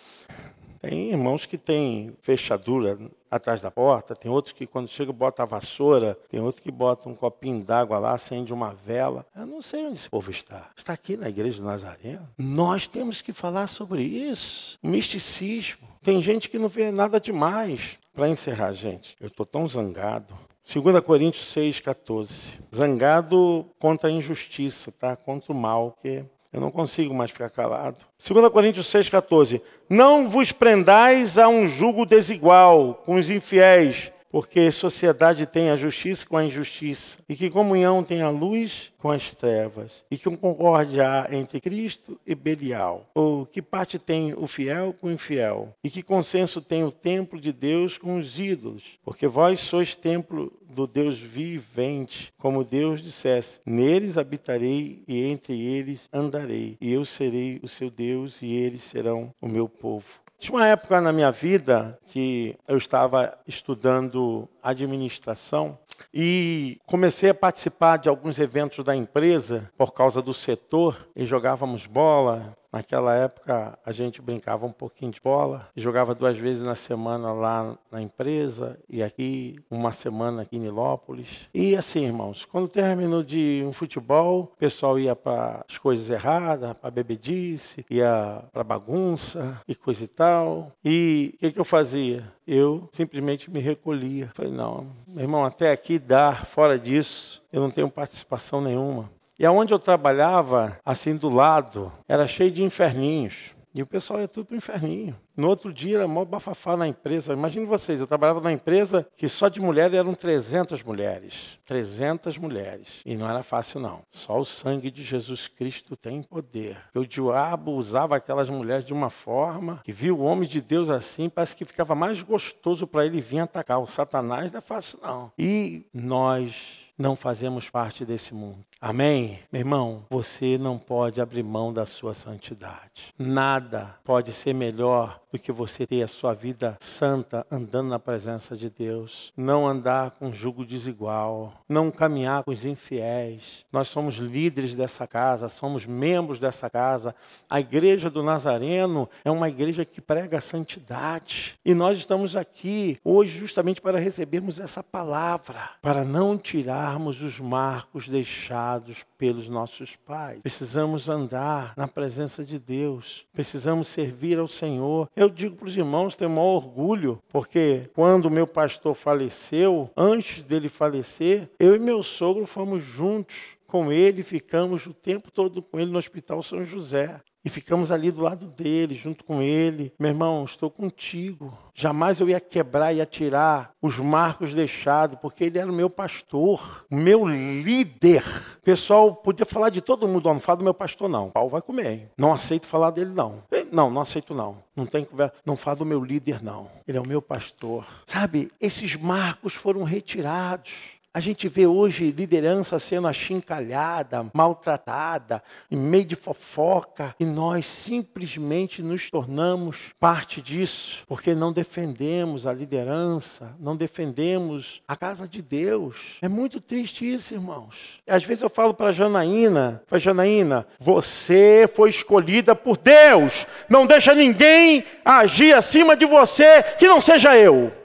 Tem 0.81 1.11
irmãos 1.11 1.45
que 1.45 1.59
têm 1.59 2.17
fechadura 2.23 2.99
atrás 3.31 3.61
da 3.61 3.71
porta, 3.71 4.17
tem 4.17 4.31
outros 4.31 4.53
que 4.53 4.67
quando 4.67 4.89
chega 4.89 5.13
bota 5.13 5.43
a 5.43 5.47
vassoura, 5.47 6.19
tem 6.29 6.41
outros 6.41 6.63
que 6.63 6.71
botam 6.71 7.13
um 7.13 7.15
copinho 7.15 7.63
d'água 7.63 7.99
lá, 7.99 8.15
acende 8.15 8.53
uma 8.53 8.73
vela. 8.73 9.27
Eu 9.37 9.47
não 9.47 9.61
sei 9.61 9.85
onde 9.87 9.97
esse 9.97 10.09
povo 10.09 10.31
está. 10.31 10.71
Está 10.75 10.95
aqui 10.95 11.17
na 11.17 11.29
igreja 11.29 11.59
do 11.59 11.67
Nazareno. 11.67 12.27
Nós 12.39 12.89
temos 12.89 13.21
que 13.21 13.33
falar 13.33 13.67
sobre 13.67 14.03
isso. 14.03 14.79
O 14.83 14.89
misticismo. 14.89 15.87
Tem 16.03 16.23
gente 16.23 16.49
que 16.49 16.59
não 16.59 16.69
vê 16.69 16.91
nada 16.91 17.21
demais. 17.21 17.99
Para 18.15 18.29
encerrar, 18.29 18.73
gente, 18.73 19.15
eu 19.21 19.29
estou 19.29 19.45
tão 19.45 19.69
zangado. 19.69 20.35
2 20.73 21.01
Coríntios 21.01 21.53
6, 21.53 21.81
14. 21.81 22.59
Zangado 22.75 23.67
contra 23.79 24.09
a 24.09 24.13
injustiça, 24.13 24.93
tá? 24.93 25.17
Contra 25.17 25.53
o 25.53 25.55
mal, 25.55 25.97
que 26.01 26.25
eu 26.53 26.61
não 26.61 26.71
consigo 26.71 27.15
mais 27.15 27.31
ficar 27.31 27.51
calado. 27.51 28.05
2 28.27 28.49
Coríntios 28.51 28.87
6, 28.87 29.09
14. 29.09 29.63
Não 29.89 30.29
vos 30.29 30.51
prendais 30.53 31.39
a 31.39 31.49
um 31.49 31.67
jugo 31.67 32.05
desigual 32.05 33.03
com 33.05 33.15
os 33.15 33.31
infiéis 33.31 34.13
porque 34.31 34.71
sociedade 34.71 35.45
tem 35.45 35.71
a 35.71 35.77
justiça 35.77 36.27
com 36.27 36.37
a 36.37 36.45
injustiça, 36.45 37.19
e 37.29 37.35
que 37.35 37.51
comunhão 37.51 38.03
tem 38.03 38.23
a 38.23 38.31
luz 38.31 38.93
com 38.99 39.11
as 39.11 39.35
trevas, 39.35 40.05
e 40.11 40.17
que 40.17 40.37
concórdia 40.37 41.09
há 41.09 41.35
entre 41.35 41.61
Cristo 41.61 42.19
e 42.27 42.35
Belial, 42.35 43.07
ou 43.15 43.45
que 43.45 43.61
parte 43.61 43.99
tem 43.99 44.33
o 44.35 44.47
fiel 44.47 44.95
com 45.01 45.09
o 45.09 45.13
infiel, 45.13 45.75
e 45.83 45.91
que 45.91 46.03
consenso 46.03 46.61
tem 46.61 46.85
o 46.85 46.93
templo 46.93 47.41
de 47.41 47.53
Deus 47.53 47.99
com 47.99 48.19
os 48.19 48.39
ídolos, 48.39 48.83
porque 49.05 49.27
vós 49.27 49.61
sois 49.61 49.97
templo 49.97 50.53
do 50.71 50.87
Deus 50.87 51.19
vivente, 51.19 52.33
como 52.39 52.65
Deus 52.65 53.03
dissesse: 53.03 53.61
Neles 53.67 54.17
habitarei 54.17 55.03
e 55.09 55.25
entre 55.25 55.61
eles 55.61 56.09
andarei, 56.13 56.77
e 56.81 56.93
eu 56.93 57.05
serei 57.05 57.59
o 57.63 57.69
seu 57.69 57.91
Deus 57.91 58.41
e 58.41 58.53
eles 58.53 58.83
serão 58.83 59.35
o 59.41 59.49
meu 59.49 59.69
povo. 59.69 60.21
Tinha 60.41 60.57
uma 60.57 60.67
época 60.67 61.03
na 61.03 61.13
minha 61.13 61.31
vida 61.31 61.99
que 62.07 62.57
eu 62.67 62.79
estava 62.79 63.39
estudando 63.47 64.49
administração 64.63 65.79
e 66.15 66.81
comecei 66.87 67.29
a 67.29 67.35
participar 67.35 67.99
de 67.99 68.09
alguns 68.09 68.39
eventos 68.39 68.83
da 68.83 68.97
empresa 68.97 69.71
por 69.77 69.93
causa 69.93 70.23
do 70.23 70.33
setor 70.33 71.07
e 71.15 71.27
jogávamos 71.27 71.85
bola, 71.85 72.57
Naquela 72.73 73.15
época 73.15 73.79
a 73.85 73.93
gente 73.93 74.23
brincava 74.23 74.65
um 74.65 74.73
pouquinho 74.73 75.11
de 75.11 75.21
bola, 75.21 75.69
jogava 75.77 76.15
duas 76.15 76.37
vezes 76.37 76.63
na 76.63 76.75
semana 76.75 77.33
lá 77.33 77.77
na 77.91 78.01
empresa 78.01 78.79
e 78.89 79.03
aqui 79.03 79.59
uma 79.71 79.93
semana 79.93 80.43
aqui 80.43 80.57
em 80.57 80.61
Nilópolis. 80.61 81.49
E 81.53 81.75
assim, 81.77 82.05
irmãos, 82.05 82.45
quando 82.45 82.69
terminou 82.69 83.23
de 83.23 83.63
um 83.67 83.73
futebol, 83.73 84.53
o 84.55 84.59
pessoal 84.59 84.99
ia 84.99 85.17
para 85.17 85.65
as 85.69 85.79
coisas 85.79 86.09
erradas, 86.11 86.73
para 86.75 86.91
bebedice, 86.91 87.85
ia 87.91 88.45
para 88.53 88.63
bagunça 88.63 89.61
e 89.67 89.75
coisa 89.75 90.05
e 90.05 90.09
tal. 90.09 90.73
E 90.85 91.33
o 91.35 91.39
que, 91.39 91.53
que 91.53 91.61
eu 91.61 91.65
fazia? 91.65 92.33
Eu 92.47 92.89
simplesmente 92.93 93.51
me 93.51 93.61
recolhia. 93.61 94.31
Falei, 94.35 94.53
não, 94.53 94.87
meu 95.07 95.25
irmão, 95.25 95.45
até 95.45 95.73
aqui 95.73 95.99
dá, 95.99 96.35
fora 96.35 96.79
disso, 96.79 97.43
eu 97.53 97.61
não 97.61 97.71
tenho 97.71 97.91
participação 97.91 98.61
nenhuma. 98.61 99.11
E 99.41 99.47
aonde 99.47 99.73
eu 99.73 99.79
trabalhava, 99.79 100.79
assim 100.85 101.17
do 101.17 101.31
lado, 101.31 101.91
era 102.07 102.29
cheio 102.29 102.51
de 102.51 102.63
inferninhos. 102.63 103.55
E 103.75 103.81
o 103.81 103.87
pessoal 103.87 104.21
ia 104.21 104.29
tudo 104.29 104.45
para 104.45 104.55
o 104.55 104.59
inferninho. 104.59 105.17
No 105.35 105.49
outro 105.49 105.73
dia 105.73 105.97
era 105.97 106.07
mó 106.07 106.27
bafafá 106.27 106.77
na 106.77 106.87
empresa. 106.87 107.33
Imagine 107.33 107.65
vocês, 107.65 108.01
eu 108.01 108.07
trabalhava 108.07 108.43
na 108.43 108.53
empresa 108.53 109.07
que 109.17 109.31
só 109.31 109.49
de 109.49 109.59
mulher 109.59 109.95
eram 109.95 110.13
300 110.13 110.83
mulheres. 110.83 111.59
300 111.65 112.37
mulheres. 112.37 113.01
E 113.07 113.17
não 113.17 113.31
era 113.31 113.43
fácil 113.43 113.81
não. 113.81 114.03
Só 114.11 114.39
o 114.39 114.45
sangue 114.45 114.91
de 114.91 115.03
Jesus 115.03 115.49
Cristo 115.49 115.97
tem 115.97 116.23
poder. 116.23 116.77
o 116.95 117.07
diabo 117.07 117.73
usava 117.73 118.17
aquelas 118.17 118.51
mulheres 118.51 118.85
de 118.85 118.93
uma 118.93 119.09
forma 119.09 119.81
que 119.83 119.93
viu 119.93 120.19
o 120.19 120.25
homem 120.25 120.47
de 120.47 120.61
Deus 120.61 120.91
assim, 120.91 121.31
parece 121.31 121.57
que 121.57 121.65
ficava 121.65 121.95
mais 121.95 122.21
gostoso 122.21 122.87
para 122.87 123.07
ele 123.07 123.23
vir 123.23 123.39
atacar. 123.39 123.79
O 123.79 123.87
Satanás 123.87 124.53
não 124.53 124.59
é 124.59 124.61
fácil 124.61 124.99
não. 125.03 125.33
E 125.39 125.87
nós 125.95 126.91
não 127.01 127.17
fazemos 127.17 127.71
parte 127.71 128.05
desse 128.05 128.35
mundo. 128.35 128.65
Amém? 128.83 129.41
Meu 129.53 129.61
irmão, 129.61 130.07
você 130.09 130.57
não 130.57 130.79
pode 130.79 131.21
abrir 131.21 131.43
mão 131.43 131.71
da 131.71 131.85
sua 131.85 132.15
santidade. 132.15 133.13
Nada 133.19 133.95
pode 134.03 134.33
ser 134.33 134.55
melhor 134.55 135.21
do 135.31 135.39
que 135.39 135.53
você 135.53 135.87
ter 135.87 136.03
a 136.03 136.09
sua 136.09 136.33
vida 136.33 136.79
santa 136.81 137.47
andando 137.51 137.91
na 137.91 137.99
presença 137.99 138.57
de 138.57 138.71
Deus. 138.71 139.35
Não 139.37 139.69
andar 139.69 140.13
com 140.13 140.33
jugo 140.33 140.65
desigual. 140.65 141.53
Não 141.69 141.91
caminhar 141.91 142.43
com 142.43 142.51
os 142.51 142.65
infiéis. 142.65 143.67
Nós 143.71 143.89
somos 143.89 144.15
líderes 144.15 144.75
dessa 144.75 145.07
casa, 145.07 145.49
somos 145.49 145.85
membros 145.85 146.41
dessa 146.41 146.71
casa. 146.71 147.15
A 147.51 147.61
igreja 147.61 148.09
do 148.09 148.23
Nazareno 148.23 149.11
é 149.23 149.31
uma 149.31 149.51
igreja 149.51 149.85
que 149.85 150.01
prega 150.01 150.39
a 150.39 150.41
santidade. 150.41 151.55
E 151.63 151.75
nós 151.75 151.99
estamos 151.99 152.35
aqui 152.35 152.99
hoje 153.05 153.39
justamente 153.39 153.83
para 153.83 153.99
recebermos 153.99 154.59
essa 154.59 154.83
palavra, 154.83 155.69
para 155.83 156.03
não 156.03 156.39
tirarmos 156.39 157.23
os 157.23 157.39
marcos 157.39 158.09
deixados 158.09 158.70
pelos 159.17 159.49
nossos 159.49 159.97
pais. 159.97 160.41
Precisamos 160.43 161.09
andar 161.09 161.73
na 161.77 161.89
presença 161.89 162.45
de 162.45 162.59
Deus. 162.59 163.27
Precisamos 163.33 163.89
servir 163.89 164.39
ao 164.39 164.47
Senhor. 164.47 165.09
Eu 165.17 165.29
digo 165.29 165.57
para 165.57 165.69
os 165.69 165.77
irmãos, 165.77 166.15
tenho 166.15 166.31
maior 166.31 166.57
orgulho, 166.57 167.19
porque 167.29 167.91
quando 167.95 168.31
meu 168.31 168.47
pastor 168.47 168.95
faleceu, 168.95 169.91
antes 169.97 170.45
dele 170.45 170.69
falecer, 170.69 171.49
eu 171.59 171.75
e 171.75 171.79
meu 171.79 172.03
sogro 172.03 172.47
fomos 172.47 172.83
juntos 172.85 173.59
com 173.67 173.93
ele, 173.93 174.23
ficamos 174.23 174.85
o 174.87 174.93
tempo 174.93 175.31
todo 175.31 175.63
com 175.63 175.79
ele 175.79 175.93
no 175.93 175.99
Hospital 175.99 176.43
São 176.43 176.65
José. 176.65 177.21
E 177.45 177.49
ficamos 177.49 177.91
ali 177.91 178.11
do 178.11 178.23
lado 178.23 178.47
dele, 178.47 178.95
junto 178.95 179.25
com 179.25 179.41
ele. 179.41 179.93
Meu 179.99 180.11
irmão, 180.11 180.45
estou 180.45 180.71
contigo. 180.71 181.57
Jamais 181.75 182.21
eu 182.21 182.29
ia 182.29 182.41
quebrar 182.41 182.95
e 182.95 183.05
tirar 183.07 183.73
os 183.81 183.99
marcos 183.99 184.53
deixados, 184.53 185.19
porque 185.21 185.45
ele 185.45 185.59
era 185.59 185.71
o 185.71 185.75
meu 185.75 185.89
pastor, 185.89 186.85
o 186.91 186.97
meu 186.97 187.27
líder. 187.27 188.25
O 188.59 188.63
pessoal 188.63 189.15
podia 189.15 189.47
falar 189.47 189.71
de 189.71 189.81
todo 189.81 190.07
mundo, 190.07 190.29
não 190.29 190.41
fala 190.41 190.59
do 190.59 190.65
meu 190.65 190.75
pastor, 190.75 191.09
não. 191.09 191.31
Paulo 191.31 191.51
vai 191.51 191.63
comer. 191.63 192.11
Não 192.17 192.33
aceito 192.33 192.67
falar 192.67 192.91
dele, 192.91 193.13
não. 193.15 193.43
Não, 193.73 193.91
não 193.91 194.03
aceito, 194.03 194.35
não. 194.35 194.59
Não 194.77 194.85
tem 194.85 195.05
conversa. 195.05 195.35
Não 195.45 195.57
fala 195.57 195.77
do 195.79 195.87
meu 195.87 196.05
líder, 196.05 196.43
não. 196.43 196.71
Ele 196.87 196.99
é 196.99 197.01
o 197.01 197.07
meu 197.07 197.23
pastor. 197.23 197.87
Sabe, 198.05 198.51
esses 198.61 198.97
marcos 198.97 199.55
foram 199.55 199.83
retirados. 199.83 201.00
A 201.13 201.19
gente 201.19 201.49
vê 201.49 201.67
hoje 201.67 202.13
liderança 202.13 202.79
sendo 202.79 203.09
achincalhada, 203.09 204.31
maltratada, 204.33 205.43
em 205.69 205.77
meio 205.77 206.05
de 206.05 206.15
fofoca, 206.15 207.17
e 207.19 207.25
nós 207.25 207.67
simplesmente 207.67 208.81
nos 208.81 209.11
tornamos 209.11 209.91
parte 209.99 210.41
disso, 210.41 211.03
porque 211.09 211.35
não 211.35 211.53
defendemos 211.53 212.47
a 212.47 212.53
liderança, 212.53 213.57
não 213.59 213.75
defendemos 213.75 214.81
a 214.87 214.95
casa 214.95 215.27
de 215.27 215.43
Deus. 215.43 215.97
É 216.23 216.29
muito 216.29 216.61
triste 216.61 217.13
isso, 217.13 217.35
irmãos. 217.35 218.01
Às 218.07 218.23
vezes 218.23 218.45
eu 218.45 218.51
falo 218.51 218.73
para 218.73 218.93
Janaína, 218.93 219.83
para 219.89 219.99
Janaína, 219.99 220.65
você 220.79 221.69
foi 221.75 221.91
escolhida 221.91 222.55
por 222.55 222.77
Deus. 222.77 223.49
Não 223.69 223.85
deixa 223.85 224.15
ninguém 224.15 224.85
agir 225.05 225.57
acima 225.57 225.97
de 225.97 226.07
você 226.07 226.63
que 226.79 226.87
não 226.87 227.01
seja 227.01 227.37
eu. 227.37 227.80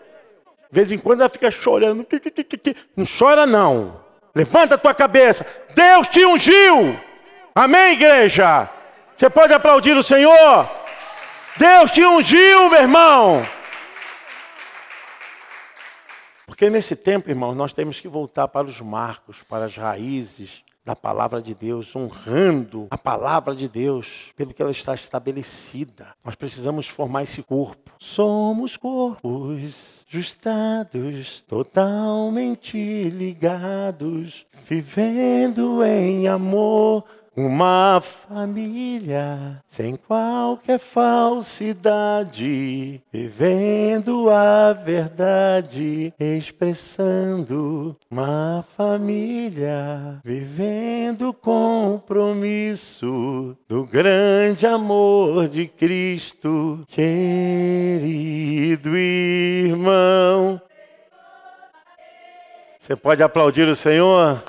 De 0.75 0.81
vez 0.81 0.91
em 0.91 0.97
quando 0.97 1.21
ela 1.21 1.29
fica 1.29 1.49
chorando. 1.49 2.05
Não 2.97 3.05
chora 3.05 3.45
não. 3.45 4.03
Levanta 4.35 4.75
a 4.75 4.77
tua 4.77 4.93
cabeça. 4.93 5.47
Deus 5.73 6.09
te 6.09 6.25
ungiu. 6.25 6.99
Amém, 7.55 7.93
igreja? 7.93 8.69
Você 9.15 9.29
pode 9.29 9.53
aplaudir 9.53 9.95
o 9.95 10.03
Senhor? 10.03 10.69
Deus 11.55 11.91
te 11.91 12.05
ungiu, 12.05 12.69
meu 12.69 12.81
irmão. 12.81 13.47
Porque 16.45 16.69
nesse 16.69 16.93
tempo, 16.93 17.29
irmão, 17.29 17.55
nós 17.55 17.71
temos 17.71 18.01
que 18.01 18.09
voltar 18.09 18.49
para 18.49 18.67
os 18.67 18.81
marcos, 18.81 19.41
para 19.43 19.63
as 19.63 19.77
raízes 19.77 20.61
da 20.85 20.95
palavra 20.95 21.41
de 21.41 21.55
Deus, 21.55 21.95
honrando 21.95 22.87
a 22.91 22.97
palavra 22.97 23.55
de 23.55 23.67
Deus, 23.67 24.31
pelo 24.35 24.53
que 24.53 24.61
ela 24.61 24.71
está 24.71 24.93
estabelecida. 24.93 26.09
Nós 26.23 26.35
precisamos 26.35 26.87
formar 26.87 27.23
esse 27.23 27.41
corpo. 27.41 27.91
Somos 27.97 28.77
corpos 28.77 30.05
justados, 30.07 31.43
totalmente 31.47 33.09
ligados, 33.09 34.45
vivendo 34.69 35.83
em 35.83 36.27
amor 36.27 37.03
uma 37.35 38.01
família 38.01 39.61
sem 39.67 39.97
qualquer 39.97 40.79
falsidade, 40.79 42.33
vivendo 43.11 44.29
a 44.29 44.71
verdade, 44.71 46.13
expressando 46.17 47.97
uma 48.09 48.63
família, 48.77 50.21
vivendo 50.23 51.33
compromisso 51.33 53.03
do 53.67 53.85
grande 53.85 54.65
amor 54.65 55.49
de 55.49 55.67
Cristo, 55.67 56.85
querido 56.87 58.95
irmão. 58.97 60.61
Você 62.79 62.95
pode 62.95 63.21
aplaudir 63.21 63.67
o 63.67 63.75
Senhor? 63.75 64.41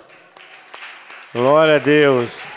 Glória 1.32 1.74
a 1.76 1.78
Deus. 1.78 2.55